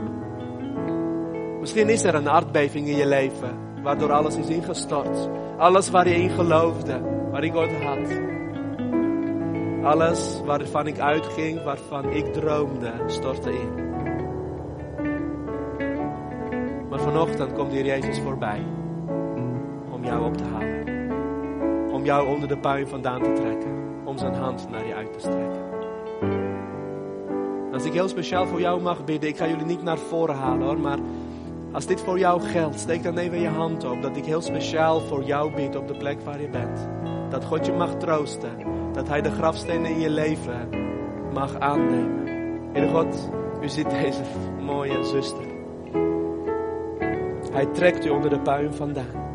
Misschien 1.60 1.88
is 1.88 2.04
er 2.04 2.14
een 2.14 2.28
aardbeving 2.28 2.86
in 2.86 2.96
je 2.96 3.06
leven, 3.06 3.82
waardoor 3.82 4.12
alles 4.12 4.36
is 4.36 4.48
ingestort. 4.48 5.28
Alles 5.56 5.90
waar 5.90 6.08
je 6.08 6.14
in 6.14 6.30
geloofde, 6.30 7.00
waar 7.30 7.44
ik 7.44 7.56
ooit 7.56 7.82
had. 7.82 8.20
Alles 9.82 10.40
waarvan 10.44 10.86
ik 10.86 10.98
uitging, 10.98 11.64
waarvan 11.64 12.10
ik 12.10 12.32
droomde, 12.32 12.92
stortte 13.06 13.50
in. 13.50 13.86
Maar 16.88 17.00
vanochtend 17.00 17.52
komt 17.52 17.72
hier 17.72 17.84
Jezus 17.84 18.18
voorbij 18.18 18.62
om 19.90 20.04
jou 20.04 20.24
op 20.24 20.36
te 20.36 20.44
halen. 20.44 20.86
Om 21.92 22.04
jou 22.04 22.28
onder 22.28 22.48
de 22.48 22.58
puin 22.58 22.88
vandaan 22.88 23.22
te 23.22 23.32
trekken. 23.32 23.72
Om 24.04 24.18
zijn 24.18 24.34
hand 24.34 24.70
naar 24.70 24.86
je 24.86 24.94
uit 24.94 25.12
te 25.12 25.20
strekken. 25.20 25.68
Als 27.72 27.84
ik 27.84 27.92
heel 27.92 28.08
speciaal 28.08 28.46
voor 28.46 28.60
jou 28.60 28.80
mag 28.80 29.04
bidden, 29.04 29.28
ik 29.28 29.36
ga 29.36 29.48
jullie 29.48 29.64
niet 29.64 29.82
naar 29.82 29.98
voren 29.98 30.34
halen 30.34 30.66
hoor, 30.66 30.80
maar 30.80 30.98
als 31.78 31.86
dit 31.86 32.00
voor 32.00 32.18
jou 32.18 32.40
geldt, 32.40 32.80
steek 32.80 33.02
dan 33.02 33.18
even 33.18 33.40
je 33.40 33.48
hand 33.48 33.84
op. 33.84 34.02
Dat 34.02 34.16
ik 34.16 34.24
heel 34.24 34.40
speciaal 34.40 35.00
voor 35.00 35.24
jou 35.24 35.54
bid 35.54 35.76
op 35.76 35.88
de 35.88 35.96
plek 35.96 36.20
waar 36.20 36.40
je 36.40 36.48
bent. 36.48 36.88
Dat 37.30 37.44
God 37.44 37.66
je 37.66 37.72
mag 37.72 37.94
troosten. 37.96 38.50
Dat 38.92 39.08
Hij 39.08 39.22
de 39.22 39.30
grafstenen 39.30 39.90
in 39.90 40.00
je 40.00 40.10
leven 40.10 40.68
mag 41.32 41.58
aannemen. 41.58 42.26
Heer 42.72 42.88
God, 42.88 43.30
u 43.62 43.68
ziet 43.68 43.90
deze 43.90 44.22
mooie 44.60 45.04
zuster. 45.04 45.44
Hij 47.52 47.66
trekt 47.66 48.06
u 48.06 48.08
onder 48.08 48.30
de 48.30 48.40
puin 48.40 48.74
vandaan. 48.74 49.26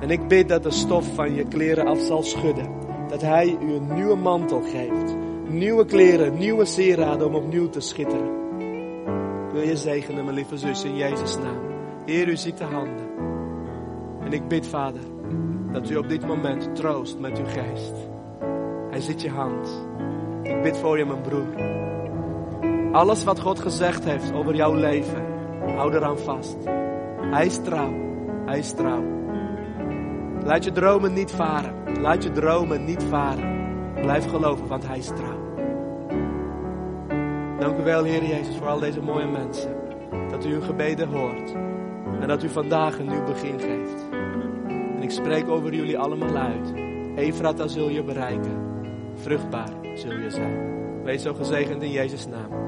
En 0.00 0.10
ik 0.10 0.28
bid 0.28 0.48
dat 0.48 0.62
de 0.62 0.70
stof 0.70 1.14
van 1.14 1.34
je 1.34 1.44
kleren 1.44 1.86
af 1.86 1.98
zal 1.98 2.22
schudden. 2.22 2.68
Dat 3.08 3.20
Hij 3.20 3.58
u 3.60 3.72
een 3.72 3.94
nieuwe 3.94 4.16
mantel 4.16 4.60
geeft. 4.60 5.16
Nieuwe 5.48 5.84
kleren, 5.84 6.38
nieuwe 6.38 6.64
sieraden 6.64 7.26
om 7.26 7.34
opnieuw 7.34 7.68
te 7.68 7.80
schitteren. 7.80 8.37
Wil 9.58 9.66
je 9.66 9.76
zegenen, 9.76 10.24
mijn 10.24 10.36
lieve 10.36 10.58
zus, 10.58 10.84
in 10.84 10.96
Jezus' 10.96 11.36
naam. 11.36 11.60
Heer, 12.06 12.28
u 12.28 12.36
ziet 12.36 12.58
de 12.58 12.64
handen. 12.64 13.08
En 14.20 14.32
ik 14.32 14.48
bid, 14.48 14.66
Vader, 14.66 15.00
dat 15.72 15.90
u 15.90 15.96
op 15.96 16.08
dit 16.08 16.26
moment 16.26 16.74
troost 16.74 17.18
met 17.18 17.38
uw 17.38 17.44
geest. 17.44 17.94
Hij 18.90 19.00
ziet 19.00 19.22
je 19.22 19.30
hand. 19.30 19.86
Ik 20.42 20.62
bid 20.62 20.76
voor 20.76 20.98
je, 20.98 21.04
mijn 21.04 21.20
broer. 21.20 21.54
Alles 22.92 23.24
wat 23.24 23.40
God 23.40 23.60
gezegd 23.60 24.04
heeft 24.04 24.32
over 24.32 24.54
jouw 24.54 24.74
leven, 24.74 25.24
hou 25.76 25.94
eraan 25.94 26.18
vast. 26.18 26.56
Hij 27.30 27.46
is 27.46 27.58
trouw. 27.58 27.92
Hij 28.46 28.58
is 28.58 28.72
trouw. 28.72 29.04
Laat 30.44 30.64
je 30.64 30.72
dromen 30.72 31.12
niet 31.12 31.30
varen. 31.30 32.00
Laat 32.00 32.22
je 32.22 32.32
dromen 32.32 32.84
niet 32.84 33.02
varen. 33.02 33.74
Blijf 33.94 34.30
geloven, 34.30 34.66
want 34.66 34.86
Hij 34.86 34.98
is 34.98 35.06
trouw. 35.06 35.47
Dank 37.58 37.78
u 37.78 37.82
wel, 37.82 38.04
Heer 38.04 38.24
Jezus, 38.24 38.56
voor 38.56 38.66
al 38.66 38.78
deze 38.78 39.00
mooie 39.00 39.26
mensen. 39.26 39.76
Dat 40.30 40.44
u 40.44 40.52
hun 40.52 40.62
gebeden 40.62 41.08
hoort. 41.08 41.52
En 42.20 42.28
dat 42.28 42.42
u 42.42 42.48
vandaag 42.48 42.98
een 42.98 43.08
nieuw 43.08 43.24
begin 43.24 43.60
geeft. 43.60 44.04
En 44.96 45.02
ik 45.02 45.10
spreek 45.10 45.48
over 45.48 45.74
jullie 45.74 45.98
allemaal 45.98 46.36
uit. 46.36 46.72
Efrata 47.16 47.66
zul 47.66 47.88
je 47.88 48.02
bereiken. 48.02 48.66
Vruchtbaar 49.14 49.70
zul 49.94 50.12
je 50.12 50.30
zijn. 50.30 51.02
Wees 51.02 51.22
zo 51.22 51.34
gezegend 51.34 51.82
in 51.82 51.90
Jezus' 51.90 52.26
naam. 52.26 52.67